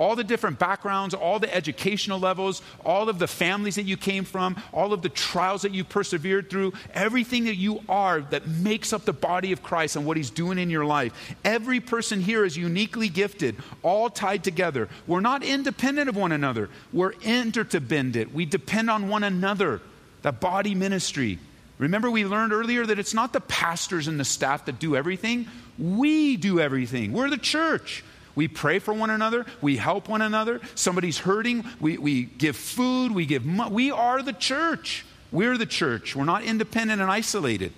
all 0.00 0.16
the 0.16 0.24
different 0.24 0.58
backgrounds, 0.58 1.12
all 1.12 1.38
the 1.38 1.54
educational 1.54 2.18
levels, 2.18 2.62
all 2.86 3.10
of 3.10 3.18
the 3.18 3.26
families 3.26 3.74
that 3.74 3.84
you 3.84 3.98
came 3.98 4.24
from, 4.24 4.56
all 4.72 4.94
of 4.94 5.02
the 5.02 5.10
trials 5.10 5.60
that 5.60 5.74
you 5.74 5.84
persevered 5.84 6.48
through, 6.48 6.72
everything 6.94 7.44
that 7.44 7.56
you 7.56 7.82
are 7.86 8.22
that 8.22 8.48
makes 8.48 8.94
up 8.94 9.04
the 9.04 9.12
body 9.12 9.52
of 9.52 9.62
Christ 9.62 9.96
and 9.96 10.06
what 10.06 10.16
He's 10.16 10.30
doing 10.30 10.58
in 10.58 10.70
your 10.70 10.86
life. 10.86 11.12
Every 11.44 11.80
person 11.80 12.22
here 12.22 12.46
is 12.46 12.56
uniquely 12.56 13.10
gifted, 13.10 13.56
all 13.82 14.08
tied 14.08 14.42
together. 14.42 14.88
We're 15.06 15.20
not 15.20 15.44
independent 15.44 16.08
of 16.08 16.16
one 16.16 16.32
another, 16.32 16.70
we're 16.94 17.12
interdependent. 17.20 18.32
We 18.32 18.46
depend 18.46 18.88
on 18.88 19.10
one 19.10 19.22
another, 19.22 19.82
the 20.22 20.32
body 20.32 20.74
ministry. 20.74 21.38
Remember, 21.76 22.10
we 22.10 22.24
learned 22.24 22.54
earlier 22.54 22.86
that 22.86 22.98
it's 22.98 23.14
not 23.14 23.34
the 23.34 23.40
pastors 23.40 24.08
and 24.08 24.18
the 24.18 24.24
staff 24.24 24.64
that 24.64 24.78
do 24.78 24.96
everything. 24.96 25.46
We 25.78 26.38
do 26.38 26.58
everything. 26.58 27.12
We're 27.12 27.30
the 27.30 27.38
church. 27.38 28.02
We 28.40 28.48
pray 28.48 28.78
for 28.78 28.94
one 28.94 29.10
another. 29.10 29.44
We 29.60 29.76
help 29.76 30.08
one 30.08 30.22
another. 30.22 30.62
Somebody's 30.74 31.18
hurting. 31.18 31.62
We, 31.78 31.98
we 31.98 32.22
give 32.22 32.56
food. 32.56 33.12
We 33.12 33.26
give 33.26 33.44
money. 33.44 33.70
We 33.70 33.90
are 33.90 34.22
the 34.22 34.32
church. 34.32 35.04
We're 35.30 35.58
the 35.58 35.66
church. 35.66 36.16
We're 36.16 36.24
not 36.24 36.42
independent 36.42 37.02
and 37.02 37.10
isolated, 37.10 37.74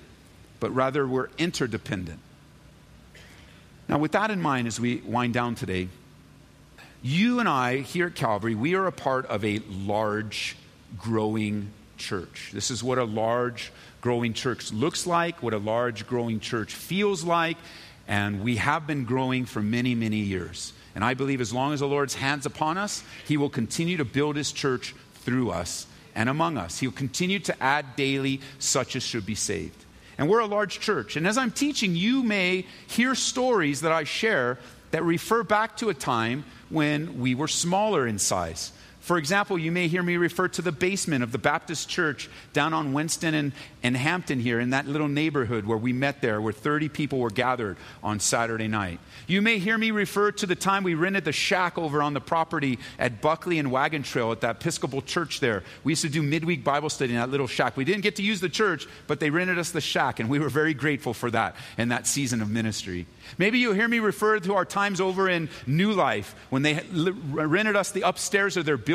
but 0.60 0.72
rather 0.72 1.04
we're 1.04 1.30
interdependent. 1.36 2.20
Now, 3.88 3.98
with 3.98 4.12
that 4.12 4.30
in 4.30 4.40
mind, 4.40 4.68
as 4.68 4.78
we 4.78 4.98
wind 4.98 5.34
down 5.34 5.56
today, 5.56 5.88
you 7.02 7.40
and 7.40 7.48
I 7.48 7.78
here 7.78 8.06
at 8.06 8.14
Calvary, 8.14 8.54
we 8.54 8.76
are 8.76 8.86
a 8.86 8.92
part 8.92 9.26
of 9.26 9.44
a 9.44 9.60
large, 9.68 10.56
growing 10.96 11.70
church. 11.98 12.50
This 12.54 12.70
is 12.70 12.84
what 12.84 12.98
a 12.98 13.04
large, 13.04 13.72
growing 14.00 14.32
church 14.32 14.72
looks 14.72 15.08
like, 15.08 15.42
what 15.42 15.54
a 15.54 15.58
large, 15.58 16.06
growing 16.06 16.38
church 16.38 16.72
feels 16.72 17.24
like, 17.24 17.56
and 18.08 18.42
we 18.42 18.56
have 18.56 18.86
been 18.86 19.04
growing 19.04 19.44
for 19.44 19.62
many, 19.62 19.94
many 19.94 20.18
years. 20.18 20.72
And 20.94 21.04
I 21.04 21.14
believe 21.14 21.40
as 21.40 21.52
long 21.52 21.72
as 21.72 21.80
the 21.80 21.88
Lord's 21.88 22.14
hands 22.14 22.46
upon 22.46 22.78
us, 22.78 23.02
He 23.26 23.36
will 23.36 23.48
continue 23.48 23.96
to 23.96 24.04
build 24.04 24.36
His 24.36 24.52
church 24.52 24.94
through 25.14 25.50
us 25.50 25.86
and 26.14 26.28
among 26.28 26.58
us. 26.58 26.78
He'll 26.78 26.92
continue 26.92 27.38
to 27.40 27.62
add 27.62 27.96
daily 27.96 28.40
such 28.58 28.96
as 28.96 29.02
should 29.02 29.24
be 29.24 29.34
saved. 29.34 29.84
And 30.18 30.28
we're 30.28 30.40
a 30.40 30.46
large 30.46 30.80
church. 30.80 31.16
And 31.16 31.26
as 31.26 31.38
I'm 31.38 31.50
teaching, 31.50 31.96
you 31.96 32.22
may 32.22 32.66
hear 32.86 33.14
stories 33.14 33.80
that 33.80 33.92
I 33.92 34.04
share 34.04 34.58
that 34.90 35.02
refer 35.02 35.42
back 35.42 35.78
to 35.78 35.88
a 35.88 35.94
time 35.94 36.44
when 36.68 37.18
we 37.18 37.34
were 37.34 37.48
smaller 37.48 38.06
in 38.06 38.18
size. 38.18 38.72
For 39.02 39.18
example, 39.18 39.58
you 39.58 39.72
may 39.72 39.88
hear 39.88 40.00
me 40.00 40.16
refer 40.16 40.46
to 40.46 40.62
the 40.62 40.70
basement 40.70 41.24
of 41.24 41.32
the 41.32 41.38
Baptist 41.38 41.88
church 41.88 42.30
down 42.52 42.72
on 42.72 42.92
Winston 42.92 43.34
and, 43.34 43.52
and 43.82 43.96
Hampden 43.96 44.38
here 44.38 44.60
in 44.60 44.70
that 44.70 44.86
little 44.86 45.08
neighborhood 45.08 45.66
where 45.66 45.76
we 45.76 45.92
met 45.92 46.22
there, 46.22 46.40
where 46.40 46.52
30 46.52 46.88
people 46.88 47.18
were 47.18 47.28
gathered 47.28 47.76
on 48.04 48.20
Saturday 48.20 48.68
night. 48.68 49.00
You 49.26 49.42
may 49.42 49.58
hear 49.58 49.76
me 49.76 49.90
refer 49.90 50.30
to 50.30 50.46
the 50.46 50.54
time 50.54 50.84
we 50.84 50.94
rented 50.94 51.24
the 51.24 51.32
shack 51.32 51.78
over 51.78 52.00
on 52.00 52.14
the 52.14 52.20
property 52.20 52.78
at 52.96 53.20
Buckley 53.20 53.58
and 53.58 53.72
Wagon 53.72 54.04
Trail 54.04 54.30
at 54.30 54.40
that 54.42 54.62
Episcopal 54.62 55.02
church 55.02 55.40
there. 55.40 55.64
We 55.82 55.92
used 55.92 56.02
to 56.02 56.08
do 56.08 56.22
midweek 56.22 56.62
Bible 56.62 56.88
study 56.88 57.12
in 57.12 57.18
that 57.18 57.30
little 57.30 57.48
shack. 57.48 57.76
We 57.76 57.84
didn't 57.84 58.02
get 58.02 58.14
to 58.16 58.22
use 58.22 58.40
the 58.40 58.48
church, 58.48 58.86
but 59.08 59.18
they 59.18 59.30
rented 59.30 59.58
us 59.58 59.72
the 59.72 59.80
shack, 59.80 60.20
and 60.20 60.30
we 60.30 60.38
were 60.38 60.48
very 60.48 60.74
grateful 60.74 61.12
for 61.12 61.28
that 61.32 61.56
in 61.76 61.88
that 61.88 62.06
season 62.06 62.40
of 62.40 62.50
ministry. 62.50 63.06
Maybe 63.36 63.58
you'll 63.58 63.74
hear 63.74 63.88
me 63.88 63.98
refer 63.98 64.38
to 64.38 64.54
our 64.54 64.64
times 64.64 65.00
over 65.00 65.28
in 65.28 65.48
New 65.66 65.92
Life 65.92 66.36
when 66.50 66.62
they 66.62 66.80
rented 66.92 67.74
us 67.74 67.90
the 67.90 68.02
upstairs 68.02 68.56
of 68.56 68.64
their 68.64 68.76
building, 68.76 68.91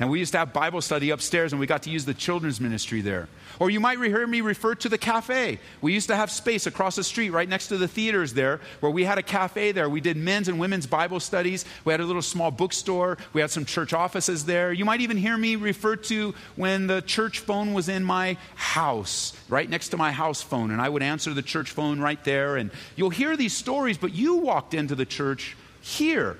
and 0.00 0.10
we 0.10 0.18
used 0.18 0.32
to 0.32 0.38
have 0.38 0.52
Bible 0.52 0.80
study 0.80 1.10
upstairs, 1.10 1.52
and 1.52 1.60
we 1.60 1.66
got 1.66 1.82
to 1.82 1.90
use 1.90 2.04
the 2.04 2.14
children's 2.14 2.60
ministry 2.60 3.00
there. 3.00 3.28
Or 3.58 3.70
you 3.70 3.78
might 3.78 3.98
hear 3.98 4.26
me 4.26 4.40
refer 4.40 4.74
to 4.76 4.88
the 4.88 4.98
cafe. 4.98 5.60
We 5.80 5.92
used 5.92 6.08
to 6.08 6.16
have 6.16 6.30
space 6.30 6.66
across 6.66 6.96
the 6.96 7.04
street 7.04 7.30
right 7.30 7.48
next 7.48 7.68
to 7.68 7.76
the 7.76 7.86
theaters 7.86 8.32
there 8.32 8.60
where 8.80 8.90
we 8.90 9.04
had 9.04 9.18
a 9.18 9.22
cafe 9.22 9.72
there. 9.72 9.88
We 9.88 10.00
did 10.00 10.16
men's 10.16 10.48
and 10.48 10.58
women's 10.58 10.86
Bible 10.86 11.20
studies. 11.20 11.64
We 11.84 11.92
had 11.92 12.00
a 12.00 12.04
little 12.04 12.22
small 12.22 12.50
bookstore. 12.50 13.18
We 13.32 13.40
had 13.40 13.50
some 13.50 13.64
church 13.64 13.92
offices 13.92 14.44
there. 14.44 14.72
You 14.72 14.84
might 14.84 15.02
even 15.02 15.16
hear 15.16 15.36
me 15.36 15.56
refer 15.56 15.96
to 15.96 16.34
when 16.56 16.86
the 16.86 17.02
church 17.02 17.40
phone 17.40 17.74
was 17.74 17.88
in 17.88 18.02
my 18.02 18.36
house, 18.54 19.34
right 19.48 19.68
next 19.68 19.90
to 19.90 19.96
my 19.96 20.10
house 20.10 20.42
phone, 20.42 20.70
and 20.70 20.80
I 20.80 20.88
would 20.88 21.02
answer 21.02 21.32
the 21.34 21.42
church 21.42 21.70
phone 21.70 22.00
right 22.00 22.22
there. 22.24 22.56
And 22.56 22.70
you'll 22.96 23.10
hear 23.10 23.36
these 23.36 23.52
stories, 23.52 23.98
but 23.98 24.14
you 24.14 24.36
walked 24.36 24.74
into 24.74 24.94
the 24.94 25.06
church 25.06 25.56
here 25.80 26.38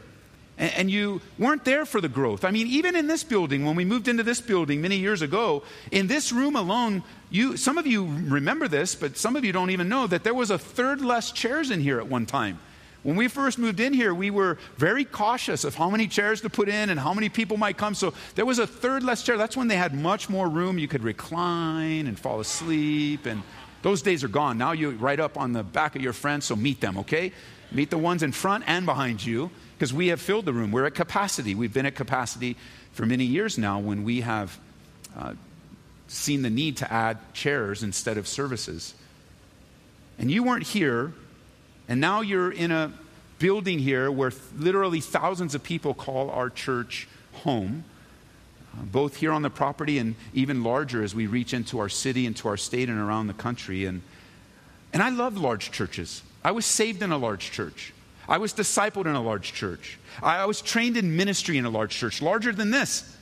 and, 0.56 0.90
you 0.90 1.20
weren't 1.38 1.64
there 1.64 1.84
for 1.84 2.00
the 2.00 2.08
growth. 2.08 2.44
I 2.44 2.50
mean, 2.50 2.66
even 2.68 2.94
in 2.94 3.06
this 3.06 3.24
building, 3.24 3.64
when 3.64 3.74
we 3.74 3.84
moved 3.84 4.08
into 4.08 4.22
this 4.22 4.40
building 4.40 4.80
many 4.80 4.96
years 4.96 5.22
ago, 5.22 5.62
in 5.90 6.06
this 6.06 6.30
room 6.30 6.54
alone, 6.54 7.02
you, 7.30 7.56
some 7.56 7.78
of 7.78 7.86
you 7.86 8.04
remember 8.04 8.68
this, 8.68 8.94
but 8.94 9.16
some 9.16 9.34
of 9.34 9.44
you 9.44 9.52
don't 9.52 9.70
even 9.70 9.88
know 9.88 10.06
that 10.06 10.22
there 10.22 10.34
was 10.34 10.50
a 10.50 10.58
third 10.58 11.00
less 11.00 11.32
chairs 11.32 11.70
in 11.70 11.80
here 11.80 11.98
at 11.98 12.06
one 12.06 12.26
time. 12.26 12.58
When 13.02 13.16
we 13.16 13.28
first 13.28 13.58
moved 13.58 13.80
in 13.80 13.92
here, 13.92 14.14
we 14.14 14.30
were 14.30 14.56
very 14.78 15.04
cautious 15.04 15.64
of 15.64 15.74
how 15.74 15.90
many 15.90 16.06
chairs 16.06 16.40
to 16.40 16.48
put 16.48 16.70
in 16.70 16.88
and 16.88 16.98
how 16.98 17.12
many 17.12 17.28
people 17.28 17.58
might 17.58 17.76
come. 17.76 17.94
So 17.94 18.14
there 18.34 18.46
was 18.46 18.58
a 18.58 18.66
third 18.66 19.02
less 19.02 19.22
chair. 19.22 19.36
That's 19.36 19.56
when 19.56 19.68
they 19.68 19.76
had 19.76 19.94
much 19.94 20.30
more 20.30 20.48
room. 20.48 20.78
You 20.78 20.88
could 20.88 21.02
recline 21.02 22.06
and 22.06 22.18
fall 22.18 22.40
asleep. 22.40 23.26
And 23.26 23.42
those 23.82 24.00
days 24.00 24.24
are 24.24 24.28
gone. 24.28 24.56
Now 24.56 24.72
you 24.72 24.92
right 24.92 25.20
up 25.20 25.36
on 25.36 25.52
the 25.52 25.62
back 25.62 25.96
of 25.96 26.00
your 26.00 26.14
friends, 26.14 26.46
so 26.46 26.56
meet 26.56 26.80
them, 26.80 26.96
okay? 26.98 27.32
Meet 27.72 27.90
the 27.90 27.98
ones 27.98 28.22
in 28.22 28.32
front 28.32 28.64
and 28.66 28.86
behind 28.86 29.24
you 29.24 29.50
because 29.76 29.92
we 29.92 30.08
have 30.08 30.20
filled 30.20 30.44
the 30.44 30.52
room. 30.52 30.70
We're 30.70 30.86
at 30.86 30.94
capacity. 30.94 31.54
We've 31.54 31.72
been 31.72 31.86
at 31.86 31.94
capacity 31.94 32.56
for 32.92 33.04
many 33.04 33.24
years 33.24 33.58
now 33.58 33.80
when 33.80 34.04
we 34.04 34.20
have 34.20 34.58
uh, 35.16 35.34
seen 36.08 36.42
the 36.42 36.50
need 36.50 36.76
to 36.78 36.92
add 36.92 37.18
chairs 37.34 37.82
instead 37.82 38.16
of 38.18 38.28
services. 38.28 38.94
And 40.18 40.30
you 40.30 40.44
weren't 40.44 40.64
here, 40.64 41.12
and 41.88 42.00
now 42.00 42.20
you're 42.20 42.52
in 42.52 42.70
a 42.70 42.92
building 43.38 43.78
here 43.78 44.10
where 44.10 44.32
literally 44.56 45.00
thousands 45.00 45.54
of 45.54 45.62
people 45.62 45.92
call 45.92 46.30
our 46.30 46.48
church 46.50 47.08
home, 47.32 47.84
uh, 48.72 48.82
both 48.84 49.16
here 49.16 49.32
on 49.32 49.42
the 49.42 49.50
property 49.50 49.98
and 49.98 50.14
even 50.32 50.62
larger 50.62 51.02
as 51.02 51.14
we 51.14 51.26
reach 51.26 51.52
into 51.52 51.80
our 51.80 51.88
city, 51.88 52.26
into 52.26 52.48
our 52.48 52.56
state, 52.56 52.88
and 52.88 52.98
around 52.98 53.26
the 53.26 53.34
country. 53.34 53.84
And, 53.86 54.02
and 54.92 55.02
I 55.02 55.08
love 55.08 55.36
large 55.36 55.72
churches. 55.72 56.22
I 56.44 56.52
was 56.52 56.66
saved 56.66 57.02
in 57.02 57.10
a 57.10 57.18
large 57.18 57.50
church. 57.50 57.92
I 58.28 58.38
was 58.38 58.52
discipled 58.52 59.06
in 59.06 59.14
a 59.14 59.22
large 59.22 59.52
church. 59.52 59.98
I 60.22 60.44
was 60.44 60.60
trained 60.60 60.96
in 60.96 61.16
ministry 61.16 61.58
in 61.58 61.64
a 61.64 61.70
large 61.70 61.94
church, 61.94 62.22
larger 62.22 62.52
than 62.52 62.70
this. 62.70 63.16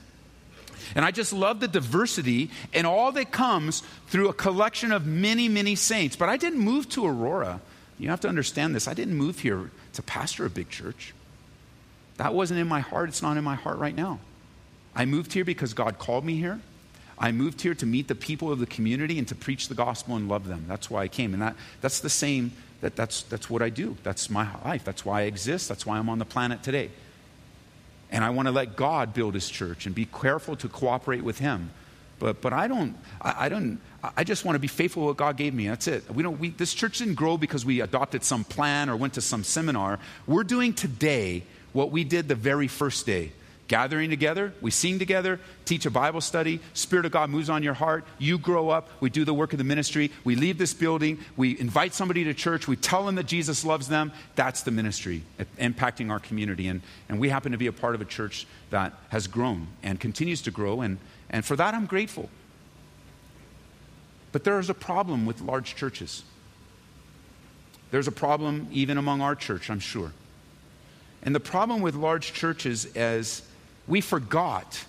And 0.95 1.03
I 1.03 1.11
just 1.11 1.33
love 1.33 1.59
the 1.59 1.67
diversity 1.67 2.51
and 2.73 2.85
all 2.85 3.11
that 3.13 3.31
comes 3.31 3.83
through 4.07 4.29
a 4.29 4.33
collection 4.33 4.91
of 4.91 5.05
many, 5.05 5.47
many 5.47 5.75
saints. 5.75 6.15
But 6.15 6.29
I 6.29 6.37
didn't 6.37 6.59
move 6.59 6.89
to 6.89 7.05
Aurora. 7.05 7.61
You 7.97 8.09
have 8.09 8.21
to 8.21 8.27
understand 8.27 8.75
this. 8.75 8.87
I 8.87 8.93
didn't 8.93 9.15
move 9.15 9.39
here 9.39 9.71
to 9.93 10.01
pastor 10.01 10.45
a 10.45 10.49
big 10.49 10.69
church. 10.69 11.13
That 12.17 12.33
wasn't 12.33 12.59
in 12.59 12.67
my 12.67 12.81
heart. 12.81 13.09
It's 13.09 13.21
not 13.21 13.37
in 13.37 13.43
my 13.43 13.55
heart 13.55 13.77
right 13.77 13.95
now. 13.95 14.19
I 14.95 15.05
moved 15.05 15.33
here 15.33 15.45
because 15.45 15.73
God 15.73 15.97
called 15.97 16.25
me 16.25 16.35
here. 16.35 16.59
I 17.17 17.31
moved 17.31 17.61
here 17.61 17.73
to 17.75 17.85
meet 17.85 18.07
the 18.07 18.15
people 18.15 18.51
of 18.51 18.59
the 18.59 18.65
community 18.65 19.17
and 19.17 19.27
to 19.29 19.35
preach 19.35 19.67
the 19.67 19.75
gospel 19.75 20.15
and 20.15 20.27
love 20.27 20.47
them. 20.47 20.65
That's 20.67 20.89
why 20.89 21.03
I 21.03 21.07
came. 21.07 21.33
And 21.33 21.41
that, 21.41 21.55
that's 21.81 21.99
the 22.01 22.09
same 22.09 22.51
that 22.83 22.97
that's, 22.97 23.23
that's 23.23 23.49
what 23.49 23.61
I 23.61 23.69
do. 23.69 23.95
That's 24.03 24.29
my 24.29 24.45
life. 24.65 24.83
That's 24.83 25.05
why 25.05 25.21
I 25.21 25.23
exist. 25.23 25.69
That's 25.69 25.85
why 25.85 25.97
I'm 25.97 26.09
on 26.09 26.19
the 26.19 26.25
planet 26.25 26.63
today. 26.63 26.89
And 28.11 28.25
I 28.25 28.29
want 28.31 28.49
to 28.49 28.51
let 28.51 28.75
God 28.75 29.13
build 29.13 29.35
his 29.35 29.49
church 29.49 29.85
and 29.85 29.95
be 29.95 30.05
careful 30.05 30.57
to 30.57 30.67
cooperate 30.67 31.23
with 31.23 31.39
him. 31.39 31.71
But, 32.19 32.41
but 32.41 32.51
I 32.51 32.67
don't, 32.67 32.97
I, 33.21 33.45
I 33.45 33.49
don't, 33.49 33.79
I 34.17 34.25
just 34.25 34.43
want 34.43 34.55
to 34.55 34.59
be 34.59 34.67
faithful 34.67 35.03
to 35.03 35.07
what 35.07 35.17
God 35.17 35.37
gave 35.37 35.53
me. 35.53 35.69
That's 35.69 35.87
it. 35.87 36.13
We 36.13 36.23
don't, 36.23 36.37
we, 36.41 36.49
this 36.49 36.73
church 36.73 36.97
didn't 36.97 37.15
grow 37.15 37.37
because 37.37 37.65
we 37.65 37.79
adopted 37.79 38.25
some 38.25 38.43
plan 38.43 38.89
or 38.89 38.97
went 38.97 39.13
to 39.13 39.21
some 39.21 39.45
seminar. 39.45 39.97
We're 40.27 40.43
doing 40.43 40.73
today 40.73 41.43
what 41.71 41.89
we 41.89 42.03
did 42.03 42.27
the 42.27 42.35
very 42.35 42.67
first 42.67 43.05
day 43.05 43.31
gathering 43.67 44.09
together, 44.09 44.53
we 44.61 44.71
sing 44.71 44.99
together, 44.99 45.39
teach 45.65 45.85
a 45.85 45.89
Bible 45.89 46.21
study, 46.21 46.59
Spirit 46.73 47.05
of 47.05 47.11
God 47.11 47.29
moves 47.29 47.49
on 47.49 47.63
your 47.63 47.73
heart, 47.73 48.05
you 48.19 48.37
grow 48.37 48.69
up, 48.69 48.89
we 48.99 49.09
do 49.09 49.25
the 49.25 49.33
work 49.33 49.53
of 49.53 49.57
the 49.57 49.63
ministry, 49.63 50.11
we 50.23 50.35
leave 50.35 50.57
this 50.57 50.73
building, 50.73 51.19
we 51.37 51.57
invite 51.59 51.93
somebody 51.93 52.23
to 52.25 52.33
church, 52.33 52.67
we 52.67 52.75
tell 52.75 53.05
them 53.05 53.15
that 53.15 53.25
Jesus 53.25 53.63
loves 53.63 53.87
them. 53.87 54.11
That's 54.35 54.63
the 54.63 54.71
ministry 54.71 55.23
uh, 55.39 55.45
impacting 55.57 56.11
our 56.11 56.19
community. 56.19 56.67
And, 56.67 56.81
and 57.07 57.19
we 57.19 57.29
happen 57.29 57.53
to 57.53 57.57
be 57.57 57.67
a 57.67 57.71
part 57.71 57.95
of 57.95 58.01
a 58.01 58.05
church 58.05 58.45
that 58.69 58.93
has 59.09 59.27
grown 59.27 59.67
and 59.81 59.99
continues 59.99 60.41
to 60.43 60.51
grow, 60.51 60.81
and, 60.81 60.97
and 61.29 61.45
for 61.45 61.55
that 61.55 61.73
I'm 61.73 61.85
grateful. 61.85 62.29
But 64.33 64.43
there 64.43 64.59
is 64.59 64.69
a 64.69 64.73
problem 64.73 65.25
with 65.25 65.41
large 65.41 65.75
churches. 65.75 66.23
There's 67.91 68.07
a 68.07 68.11
problem 68.11 68.67
even 68.71 68.97
among 68.97 69.21
our 69.21 69.35
church, 69.35 69.69
I'm 69.69 69.79
sure. 69.79 70.11
And 71.21 71.33
the 71.33 71.39
problem 71.39 71.81
with 71.81 71.95
large 71.95 72.33
churches 72.33 72.85
is 72.95 73.43
we 73.87 74.01
forgot 74.01 74.85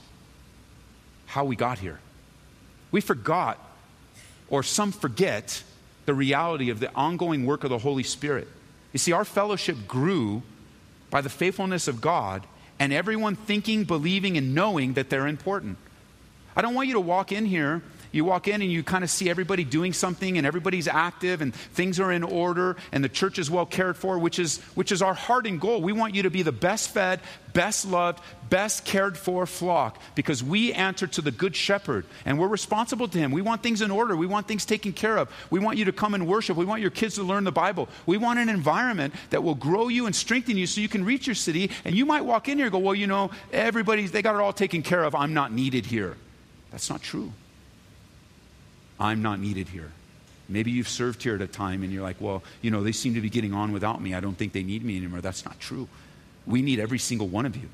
how 1.27 1.45
we 1.45 1.57
got 1.57 1.79
here. 1.79 1.99
We 2.91 3.01
forgot, 3.01 3.59
or 4.49 4.63
some 4.63 4.93
forget, 4.93 5.63
the 6.07 6.15
reality 6.15 6.71
of 6.71 6.81
the 6.81 6.95
ongoing 6.95 7.45
work 7.45 7.65
of 7.65 7.71
the 7.71 7.79
Holy 7.79 8.03
Spirit. 8.03 8.47
You 8.93 8.99
see, 8.99 9.13
our 9.13 9.25
fellowship 9.25 9.89
grew 9.89 10.43
by 11.11 11.21
the 11.21 11.29
faithfulness 11.29 11.89
of 11.89 12.01
God 12.01 12.47
and 12.79 12.93
everyone 12.93 13.37
thinking, 13.37 13.85
believing, 13.85 14.37
and 14.37 14.55
knowing 14.55 14.95
that 14.95 15.11
they're 15.11 15.27
important. 15.27 15.79
I 16.57 16.63
don't 16.63 16.75
want 16.75 16.89
you 16.89 16.95
to 16.95 17.01
walk 17.01 17.33
in 17.33 17.47
here 17.47 17.83
you 18.15 18.25
walk 18.25 18.49
in 18.49 18.63
and 18.63 18.71
you 18.71 18.83
kind 18.83 19.03
of 19.03 19.11
see 19.11 19.29
everybody 19.29 19.65
doing 19.65 19.93
something 19.93 20.39
and 20.39 20.47
everybody's 20.47 20.87
active 20.87 21.41
and 21.41 21.55
things 21.55 21.99
are 21.99 22.13
in 22.13 22.23
order 22.23 22.77
and 22.93 23.03
the 23.03 23.09
church 23.09 23.39
is 23.39 23.51
well 23.51 23.67
cared 23.67 23.97
for, 23.97 24.19
which 24.19 24.39
is, 24.39 24.59
which 24.75 24.93
is 24.93 25.03
our 25.03 25.15
heart 25.15 25.47
and 25.47 25.61
goal. 25.61 25.83
We 25.83 25.93
want 25.93 26.15
you 26.15 26.23
to 26.23 26.31
be 26.31 26.43
the 26.43 26.53
best 26.53 26.91
fed, 26.91 27.21
best 27.53 27.87
loved, 27.87 28.21
best 28.51 28.85
cared 28.85 29.19
for 29.19 29.47
flock 29.47 29.99
because 30.15 30.43
we 30.43 30.73
answer 30.73 31.07
to 31.07 31.23
the 31.23 31.31
good 31.31 31.57
shepherd 31.57 32.07
and 32.25 32.39
we're 32.39 32.49
responsible 32.49 33.09
to 33.09 33.19
him. 33.19 33.33
We 33.33 33.43
want 33.43 33.63
things 33.63 33.83
in 33.83 33.91
order. 33.91 34.17
We 34.17 34.27
want 34.27 34.47
things 34.47 34.65
taken 34.65 34.93
care 34.93 35.17
of. 35.17 35.29
We 35.51 35.61
want 35.61 35.79
you 35.79 35.87
to 35.87 35.93
come 35.93 36.15
and 36.15 36.27
worship. 36.27 36.57
We 36.57 36.65
want 36.65 36.83
your 36.83 36.91
kids 36.91 37.17
to 37.17 37.23
learn 37.23 37.45
the 37.45 37.53
Bible. 37.53 37.89
We 38.07 38.17
want 38.17 38.39
an 38.39 38.49
environment 38.49 39.15
that 39.31 39.43
will 39.43 39.55
grow 39.55 39.89
you 39.89 40.07
and 40.07 40.15
strengthen 40.15 40.57
you 40.57 40.67
so 40.67 40.81
you 40.81 40.89
can 40.89 41.05
reach 41.05 41.27
your 41.27 41.35
city. 41.35 41.71
And 41.85 41.95
you 41.97 42.07
might 42.07 42.25
walk 42.25 42.49
in 42.49 42.59
here 42.59 42.67
and 42.67 42.73
go, 42.73 42.79
well, 42.79 42.95
you 42.95 43.07
know, 43.07 43.31
everybody's, 43.53 44.13
they 44.13 44.23
got 44.23 44.35
it 44.35 44.41
all 44.41 44.53
taken 44.53 44.83
care 44.83 45.03
of. 45.03 45.15
I'm 45.15 45.35
not 45.35 45.53
needed 45.53 45.87
here. 45.87 46.17
That's 46.71 46.91
not 46.91 47.03
true. 47.03 47.33
I'm 48.99 49.23
not 49.23 49.41
needed 49.41 49.69
here. 49.69 49.91
Maybe 50.49 50.71
you've 50.71 50.89
served 50.89 51.23
here 51.23 51.35
at 51.35 51.41
a 51.41 51.47
time 51.47 51.83
and 51.83 51.93
you're 51.93 52.03
like, 52.03 52.21
well, 52.21 52.43
you 52.61 52.71
know, 52.71 52.83
they 52.83 52.93
seem 52.93 53.15
to 53.15 53.21
be 53.21 53.31
getting 53.31 53.55
on 53.55 53.73
without 53.73 54.01
me. 54.01 54.15
I 54.15 54.21
don't 54.21 54.37
think 54.37 54.53
they 54.53 54.63
need 54.63 54.85
me 54.85 54.97
anymore. 54.97 55.21
That's 55.21 55.45
not 55.45 55.59
true. 55.59 55.89
We 56.47 56.61
need 56.61 56.79
every 56.79 56.99
single 56.99 57.29
one 57.29 57.47
of 57.47 57.57
you. 57.57 57.69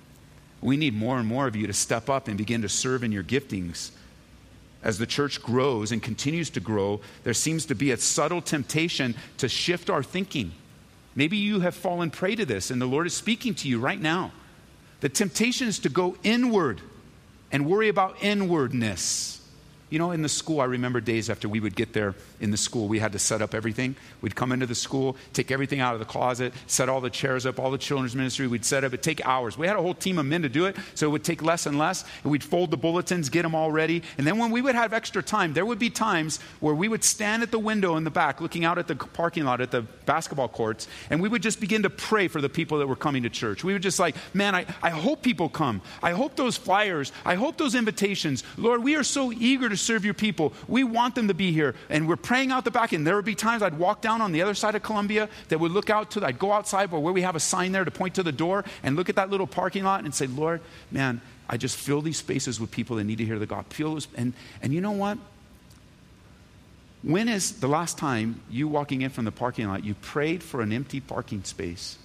We 0.61 0.76
need 0.76 0.94
more 0.94 1.18
and 1.18 1.26
more 1.26 1.46
of 1.46 1.56
you 1.56 1.66
to 1.66 1.72
step 1.72 2.09
up 2.09 2.28
and 2.28 2.38
begin 2.38 2.62
to 2.62 2.68
serve 2.68 3.02
in 3.02 3.11
your 3.11 3.24
giftings. 3.24 3.90
As 4.83 4.98
the 4.98 5.06
church 5.06 5.42
grows 5.42 5.92
and 5.92 6.02
continues 6.02 6.48
to 6.50 6.61
grow, 6.61 7.00
there 7.24 7.35
seems 7.35 7.66
to 7.66 7.74
be 7.74 7.90
a 7.90 7.96
subtle 7.96 8.40
temptation 8.40 9.14
to 9.38 9.48
shift 9.48 9.90
our 9.90 10.02
thinking. 10.02 10.52
Maybe 11.14 11.37
you 11.37 11.61
have 11.61 11.74
fallen 11.74 12.11
prey 12.11 12.37
to 12.37 12.46
this 12.46 12.70
and 12.70 12.80
the 12.80 12.87
Lord 12.87 13.06
is 13.06 13.14
speaking 13.14 13.54
to 13.56 13.68
you 13.68 13.80
right 13.80 14.00
now. 14.00 14.33
The 15.00 15.09
temptation 15.09 15.66
is 15.66 15.80
to 15.80 15.88
go 15.88 16.16
inward 16.22 16.80
and 17.50 17.66
worry 17.66 17.88
about 17.88 18.16
inwardness. 18.22 19.39
You 19.90 19.98
know, 19.98 20.12
in 20.12 20.22
the 20.22 20.29
school, 20.29 20.61
I 20.61 20.66
remember 20.66 21.00
days 21.00 21.29
after 21.29 21.48
we 21.48 21.59
would 21.59 21.74
get 21.74 21.92
there 21.92 22.14
in 22.40 22.53
the 22.53 22.57
school, 22.57 22.87
we 22.87 23.00
had 23.00 23.12
to 23.12 23.18
set 23.18 23.42
up 23.42 23.55
everything. 23.55 23.96
We'd 24.20 24.37
come 24.37 24.53
into 24.53 24.66
the 24.66 24.74
school, 24.74 25.16
take 25.33 25.50
everything 25.50 25.81
out 25.81 25.94
of 25.94 25.98
the 25.98 26.07
closet, 26.07 26.55
set 26.68 26.88
all 26.88 27.00
the 27.00 27.11
chairs 27.11 27.44
up, 27.44 27.59
all 27.59 27.72
the 27.72 27.79
children's 27.79 28.14
ministry, 28.14 28.46
we'd 28.46 28.64
set 28.64 28.85
up. 28.85 28.92
It'd 28.92 29.03
take 29.03 29.26
hours. 29.26 29.59
We 29.59 29.66
had 29.66 29.74
a 29.74 29.83
whole 29.83 29.94
team 29.94 30.18
of 30.18 30.26
men 30.26 30.42
to 30.42 30.48
do 30.48 30.66
it, 30.66 30.76
so 30.94 31.09
it 31.09 31.11
would 31.11 31.24
take 31.24 31.42
less 31.42 31.66
and 31.66 31.76
less. 31.76 32.05
And 32.22 32.31
we'd 32.31 32.44
fold 32.44 32.70
the 32.70 32.76
bulletins, 32.76 33.29
get 33.29 33.42
them 33.42 33.55
all 33.55 33.72
ready. 33.72 34.03
And 34.16 34.26
then 34.26 34.38
when 34.38 34.53
we 34.53 34.62
would 34.62 34.76
have 34.76 34.92
extra 34.92 35.22
time, 35.22 35.55
there 35.55 35.66
would 35.66 35.81
be 35.81 35.90
times 35.90 36.38
where 36.61 36.74
we 36.74 36.87
would 36.87 37.03
stand 37.03 37.42
at 37.42 37.50
the 37.50 37.59
window 37.59 37.96
in 37.96 38.05
the 38.05 38.11
back, 38.11 38.40
looking 38.40 38.64
out 38.64 38.79
at 38.79 38.87
the 38.87 38.94
parking 38.94 39.44
lot, 39.44 39.61
at 39.61 39.72
the 39.72 39.83
basketball 40.07 40.48
courts, 40.48 40.87
and 41.11 41.20
we 41.20 41.29
would 41.29 41.42
just 41.42 41.61
begin 41.61 41.83
to 41.83 41.90
pray 41.90 42.29
for 42.29 42.40
the 42.40 42.48
people 42.48 42.79
that 42.79 42.87
were 42.87 42.96
coming 42.96 43.24
to 43.24 43.31
church. 43.31 43.64
We 43.64 43.72
would 43.72 43.83
just 43.83 43.98
like, 43.98 44.14
man, 44.35 44.55
I, 44.55 44.66
I 44.83 44.90
hope 44.90 45.22
people 45.22 45.48
come. 45.48 45.83
I 46.00 46.12
hope 46.12 46.37
those 46.37 46.57
flyers, 46.57 47.11
I 47.24 47.35
hope 47.35 47.57
those 47.57 47.74
invitations. 47.74 48.44
Lord, 48.57 48.85
we 48.85 48.94
are 48.94 49.03
so 49.03 49.33
eager 49.33 49.68
to 49.68 49.80
serve 49.81 50.05
your 50.05 50.14
people. 50.14 50.53
We 50.69 50.85
want 50.85 51.14
them 51.14 51.29
to 51.29 51.35
be 51.35 51.53
here. 51.53 51.75
And 51.88 52.09
we're 52.09 52.16
praying 52.16 52.53
out 52.53 52.64
the 52.64 52.71
back. 52.71 52.93
And 52.93 53.07
there 53.07 53.16
would 53.16 53.25
be 53.25 53.35
times 53.35 53.62
I'd 53.62 53.79
walk 53.79 54.01
down 54.01 54.21
on 54.21 54.33
the 54.33 54.43
other 54.43 54.55
side 54.55 54.75
of 54.75 54.83
Columbia 54.83 55.29
that 55.49 55.59
would 55.59 55.73
look 55.73 55.90
out 55.90 56.12
to, 56.12 56.25
I'd 56.25 56.38
go 56.38 56.53
outside 56.53 56.90
where 56.90 57.01
we 57.01 57.23
have 57.23 57.37
a 57.37 57.40
sign 57.40 57.73
there 57.73 57.85
to 57.85 57.90
point 57.90 58.14
to 58.16 58.23
the 58.23 58.33
door 58.33 58.64
and 58.83 58.97
look 58.97 59.09
at 59.09 59.16
that 59.16 59.31
little 59.31 59.47
parking 59.47 59.85
lot 59.85 60.05
and 60.05 60.14
say, 60.14 60.27
Lord, 60.27 60.61
man, 60.90 61.21
I 61.49 61.57
just 61.57 61.77
fill 61.77 62.01
these 62.01 62.19
spaces 62.19 62.61
with 62.61 62.71
people 62.71 62.97
that 62.97 63.05
need 63.05 63.19
to 63.19 63.25
hear 63.25 63.38
the 63.38 63.47
gospel. 63.47 63.99
And, 64.16 64.33
and 64.62 64.73
you 64.73 64.81
know 64.81 64.93
what? 64.93 65.19
When 67.03 67.29
is 67.29 67.61
the 67.61 67.66
last 67.66 67.97
time 67.97 68.43
you 68.51 68.69
walking 68.69 69.03
in 69.03 69.11
from 69.11 69.25
the 69.25 69.33
parking 69.33 69.66
lot, 69.66 69.85
you 69.85 69.95
prayed 69.95 70.43
for 70.43 70.61
an 70.61 70.73
empty 70.73 71.01
parking 71.01 71.43
space, 71.45 71.97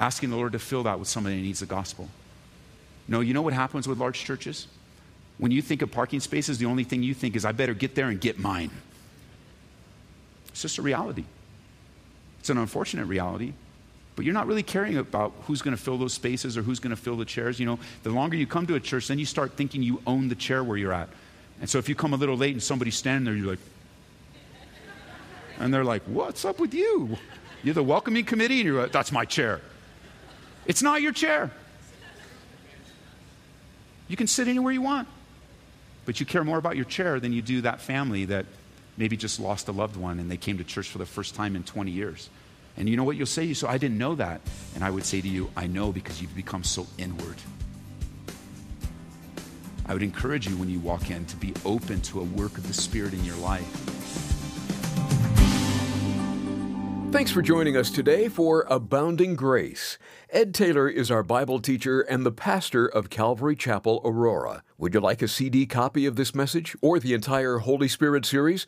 asking 0.00 0.30
the 0.30 0.36
Lord 0.36 0.52
to 0.52 0.58
fill 0.58 0.82
that 0.82 0.98
with 0.98 1.08
somebody 1.08 1.36
that 1.36 1.42
needs 1.42 1.60
the 1.60 1.66
gospel? 1.66 2.08
No, 3.06 3.20
you 3.20 3.32
know 3.32 3.42
what 3.42 3.52
happens 3.52 3.86
with 3.86 3.98
large 3.98 4.24
churches? 4.24 4.66
When 5.38 5.50
you 5.50 5.62
think 5.62 5.82
of 5.82 5.90
parking 5.90 6.20
spaces, 6.20 6.58
the 6.58 6.66
only 6.66 6.84
thing 6.84 7.02
you 7.02 7.14
think 7.14 7.36
is, 7.36 7.44
I 7.44 7.52
better 7.52 7.74
get 7.74 7.94
there 7.94 8.08
and 8.08 8.20
get 8.20 8.38
mine. 8.38 8.70
It's 10.48 10.62
just 10.62 10.78
a 10.78 10.82
reality. 10.82 11.24
It's 12.38 12.50
an 12.50 12.58
unfortunate 12.58 13.06
reality, 13.06 13.54
but 14.14 14.24
you're 14.24 14.34
not 14.34 14.46
really 14.46 14.62
caring 14.62 14.96
about 14.98 15.32
who's 15.46 15.62
going 15.62 15.76
to 15.76 15.82
fill 15.82 15.98
those 15.98 16.12
spaces 16.12 16.56
or 16.56 16.62
who's 16.62 16.78
going 16.78 16.94
to 16.94 17.00
fill 17.00 17.16
the 17.16 17.24
chairs. 17.24 17.58
You 17.58 17.66
know, 17.66 17.78
the 18.02 18.10
longer 18.10 18.36
you 18.36 18.46
come 18.46 18.66
to 18.66 18.74
a 18.74 18.80
church, 18.80 19.08
then 19.08 19.18
you 19.18 19.26
start 19.26 19.54
thinking 19.54 19.82
you 19.82 20.00
own 20.06 20.28
the 20.28 20.34
chair 20.34 20.62
where 20.62 20.76
you're 20.76 20.92
at. 20.92 21.08
And 21.60 21.68
so 21.68 21.78
if 21.78 21.88
you 21.88 21.94
come 21.94 22.12
a 22.12 22.16
little 22.16 22.36
late 22.36 22.52
and 22.52 22.62
somebody's 22.62 22.96
standing 22.96 23.24
there, 23.24 23.34
you're 23.34 23.50
like, 23.50 23.58
and 25.58 25.72
they're 25.72 25.84
like, 25.84 26.02
What's 26.02 26.44
up 26.44 26.60
with 26.60 26.74
you? 26.74 27.16
You're 27.62 27.74
the 27.74 27.82
welcoming 27.82 28.24
committee, 28.24 28.60
and 28.60 28.66
you're 28.66 28.82
like, 28.82 28.92
That's 28.92 29.10
my 29.10 29.24
chair. 29.24 29.60
It's 30.66 30.82
not 30.82 31.02
your 31.02 31.12
chair. 31.12 31.50
You 34.08 34.16
can 34.16 34.26
sit 34.26 34.48
anywhere 34.48 34.72
you 34.72 34.82
want. 34.82 35.08
But 36.04 36.20
you 36.20 36.26
care 36.26 36.44
more 36.44 36.58
about 36.58 36.76
your 36.76 36.84
chair 36.84 37.18
than 37.20 37.32
you 37.32 37.42
do 37.42 37.62
that 37.62 37.80
family 37.80 38.26
that 38.26 38.46
maybe 38.96 39.16
just 39.16 39.40
lost 39.40 39.68
a 39.68 39.72
loved 39.72 39.96
one 39.96 40.18
and 40.18 40.30
they 40.30 40.36
came 40.36 40.58
to 40.58 40.64
church 40.64 40.88
for 40.88 40.98
the 40.98 41.06
first 41.06 41.34
time 41.34 41.56
in 41.56 41.64
20 41.64 41.90
years. 41.90 42.28
And 42.76 42.88
you 42.88 42.96
know 42.96 43.04
what 43.04 43.16
you'll 43.16 43.26
say? 43.26 43.52
So 43.54 43.68
I 43.68 43.78
didn't 43.78 43.98
know 43.98 44.14
that. 44.16 44.40
And 44.74 44.84
I 44.84 44.90
would 44.90 45.04
say 45.04 45.20
to 45.20 45.28
you, 45.28 45.50
I 45.56 45.66
know 45.66 45.92
because 45.92 46.20
you've 46.20 46.34
become 46.34 46.64
so 46.64 46.86
inward. 46.98 47.36
I 49.86 49.92
would 49.92 50.02
encourage 50.02 50.48
you 50.48 50.56
when 50.56 50.70
you 50.70 50.80
walk 50.80 51.10
in 51.10 51.26
to 51.26 51.36
be 51.36 51.52
open 51.64 52.00
to 52.02 52.20
a 52.20 52.24
work 52.24 52.56
of 52.56 52.66
the 52.66 52.74
Spirit 52.74 53.12
in 53.12 53.24
your 53.24 53.36
life. 53.36 54.33
Thanks 57.14 57.30
for 57.30 57.42
joining 57.42 57.76
us 57.76 57.90
today 57.90 58.28
for 58.28 58.66
Abounding 58.68 59.36
Grace. 59.36 59.98
Ed 60.30 60.52
Taylor 60.52 60.88
is 60.88 61.12
our 61.12 61.22
Bible 61.22 61.60
teacher 61.60 62.00
and 62.00 62.26
the 62.26 62.32
pastor 62.32 62.88
of 62.88 63.08
Calvary 63.08 63.54
Chapel, 63.54 64.00
Aurora. 64.04 64.64
Would 64.78 64.94
you 64.94 65.00
like 65.00 65.22
a 65.22 65.28
CD 65.28 65.64
copy 65.64 66.06
of 66.06 66.16
this 66.16 66.34
message 66.34 66.74
or 66.82 66.98
the 66.98 67.14
entire 67.14 67.58
Holy 67.58 67.86
Spirit 67.86 68.26
series? 68.26 68.66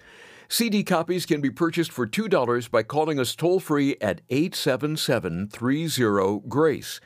CD 0.49 0.85
copies 0.85 1.27
can 1.27 1.41
be 1.41 1.51
purchased 1.51 1.91
for 1.91 2.07
$2 2.07 2.71
by 2.71 2.85
calling 2.85 3.19
us 3.19 3.35
toll 3.35 3.59
free 3.59 3.97
at 4.01 4.21
877 4.31 5.49
30 5.49 6.43
GRACE. 6.47 7.01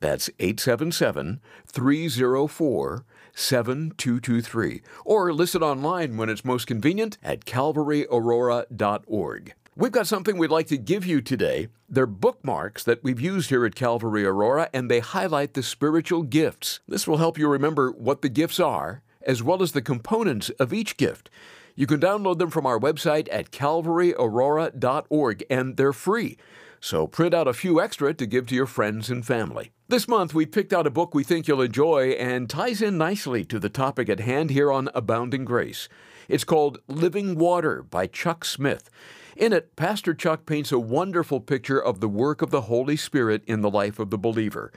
That's 0.00 0.28
877 0.38 1.40
304 1.68 3.06
7223. 3.34 4.82
Or 5.06 5.32
listen 5.32 5.62
online 5.62 6.18
when 6.18 6.28
it's 6.28 6.44
most 6.44 6.66
convenient 6.66 7.16
at 7.22 7.46
calvaryaurora.org. 7.46 9.54
We've 9.74 9.90
got 9.90 10.06
something 10.06 10.36
we'd 10.36 10.50
like 10.50 10.66
to 10.66 10.76
give 10.76 11.06
you 11.06 11.22
today. 11.22 11.68
They're 11.88 12.04
bookmarks 12.04 12.84
that 12.84 13.02
we've 13.02 13.18
used 13.18 13.48
here 13.48 13.64
at 13.64 13.74
Calvary 13.74 14.22
Aurora, 14.22 14.68
and 14.74 14.90
they 14.90 15.00
highlight 15.00 15.54
the 15.54 15.62
spiritual 15.62 16.24
gifts. 16.24 16.80
This 16.86 17.08
will 17.08 17.16
help 17.16 17.38
you 17.38 17.48
remember 17.48 17.90
what 17.90 18.20
the 18.20 18.28
gifts 18.28 18.60
are, 18.60 19.02
as 19.22 19.42
well 19.42 19.62
as 19.62 19.72
the 19.72 19.80
components 19.80 20.50
of 20.50 20.74
each 20.74 20.98
gift. 20.98 21.30
You 21.74 21.86
can 21.86 22.00
download 22.00 22.36
them 22.36 22.50
from 22.50 22.66
our 22.66 22.78
website 22.78 23.28
at 23.32 23.50
calvaryaurora.org, 23.50 25.44
and 25.48 25.76
they're 25.78 25.94
free. 25.94 26.36
So 26.78 27.06
print 27.06 27.32
out 27.32 27.48
a 27.48 27.54
few 27.54 27.80
extra 27.80 28.12
to 28.12 28.26
give 28.26 28.48
to 28.48 28.54
your 28.54 28.66
friends 28.66 29.08
and 29.08 29.24
family. 29.26 29.72
This 29.88 30.06
month, 30.06 30.34
we 30.34 30.44
picked 30.44 30.74
out 30.74 30.86
a 30.86 30.90
book 30.90 31.14
we 31.14 31.24
think 31.24 31.48
you'll 31.48 31.62
enjoy 31.62 32.10
and 32.10 32.50
ties 32.50 32.82
in 32.82 32.98
nicely 32.98 33.42
to 33.46 33.58
the 33.58 33.70
topic 33.70 34.10
at 34.10 34.20
hand 34.20 34.50
here 34.50 34.70
on 34.70 34.90
Abounding 34.94 35.46
Grace. 35.46 35.88
It's 36.28 36.44
called 36.44 36.76
Living 36.88 37.36
Water 37.38 37.82
by 37.82 38.06
Chuck 38.06 38.44
Smith. 38.44 38.90
In 39.36 39.52
it, 39.52 39.76
Pastor 39.76 40.12
Chuck 40.12 40.44
paints 40.44 40.72
a 40.72 40.78
wonderful 40.78 41.40
picture 41.40 41.82
of 41.82 42.00
the 42.00 42.08
work 42.08 42.42
of 42.42 42.50
the 42.50 42.62
Holy 42.62 42.96
Spirit 42.96 43.42
in 43.46 43.62
the 43.62 43.70
life 43.70 43.98
of 43.98 44.10
the 44.10 44.18
believer. 44.18 44.72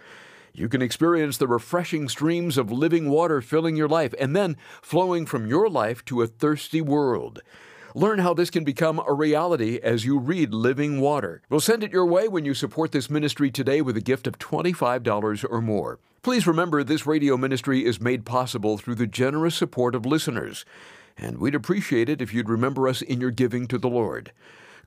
You 0.54 0.70
can 0.70 0.82
experience 0.82 1.38
the 1.38 1.48
refreshing 1.48 2.08
streams 2.08 2.58
of 2.58 2.72
living 2.72 3.10
water 3.10 3.42
filling 3.42 3.76
your 3.76 3.90
life 3.90 4.14
and 4.18 4.34
then 4.34 4.56
flowing 4.82 5.26
from 5.26 5.48
your 5.48 5.68
life 5.70 6.06
to 6.06 6.22
a 6.22 6.28
thirsty 6.28 6.80
world. 6.80 7.42
Learn 7.94 8.20
how 8.20 8.34
this 8.34 8.50
can 8.50 8.64
become 8.64 9.02
a 9.06 9.14
reality 9.14 9.80
as 9.84 10.06
you 10.06 10.20
read 10.20 10.54
Living 10.54 11.02
Water. 11.02 11.42
We'll 11.50 11.60
send 11.60 11.84
it 11.84 11.92
your 11.92 12.06
way 12.06 12.30
when 12.30 12.46
you 12.46 12.54
support 12.54 12.94
this 12.94 13.10
ministry 13.10 13.52
today 13.52 13.82
with 13.82 13.98
a 13.98 14.02
gift 14.02 14.28
of 14.28 14.40
$25 14.40 15.46
or 15.50 15.62
more. 15.62 16.00
Please 16.22 16.48
remember 16.48 16.84
this 16.84 17.06
radio 17.06 17.38
ministry 17.38 17.86
is 17.86 18.02
made 18.02 18.26
possible 18.26 18.78
through 18.78 18.96
the 18.96 19.08
generous 19.08 19.56
support 19.56 19.94
of 19.94 20.06
listeners, 20.06 20.66
and 21.18 21.38
we'd 21.38 21.56
appreciate 21.56 22.10
it 22.10 22.22
if 22.22 22.34
you'd 22.34 22.50
remember 22.50 22.88
us 22.88 23.02
in 23.02 23.22
your 23.22 23.32
giving 23.32 23.68
to 23.68 23.78
the 23.78 23.90
Lord. 23.90 24.32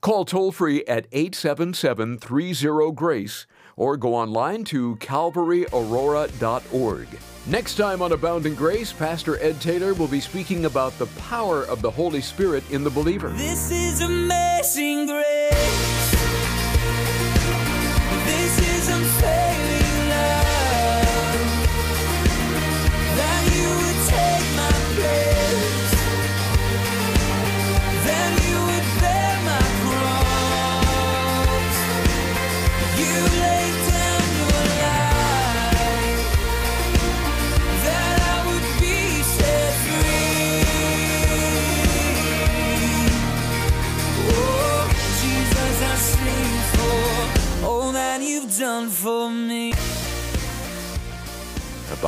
Call 0.01 0.25
toll 0.25 0.53
free 0.53 0.85
at 0.87 1.07
877 1.13 2.19
30 2.19 2.93
GRACE 2.93 3.47
or 3.77 3.97
go 3.97 4.15
online 4.15 4.65
to 4.65 4.97
calvaryaurora.org. 4.97 7.09
Next 7.47 7.77
time 7.77 8.03
on 8.03 8.13
Abounding 8.13 8.55
Grace, 8.55 8.93
Pastor 8.93 9.43
Ed 9.43 9.59
Taylor 9.61 9.95
will 9.95 10.09
be 10.09 10.21
speaking 10.21 10.67
about 10.67 10.99
the 10.99 11.07
power 11.07 11.65
of 11.65 11.81
the 11.81 11.91
Holy 11.91 12.21
Spirit 12.21 12.71
in 12.71 12.85
the 12.85 12.91
believer. 12.91 13.31
This 13.31 13.71
is 13.71 14.03
amazing 14.03 15.07
grace. 15.07 15.98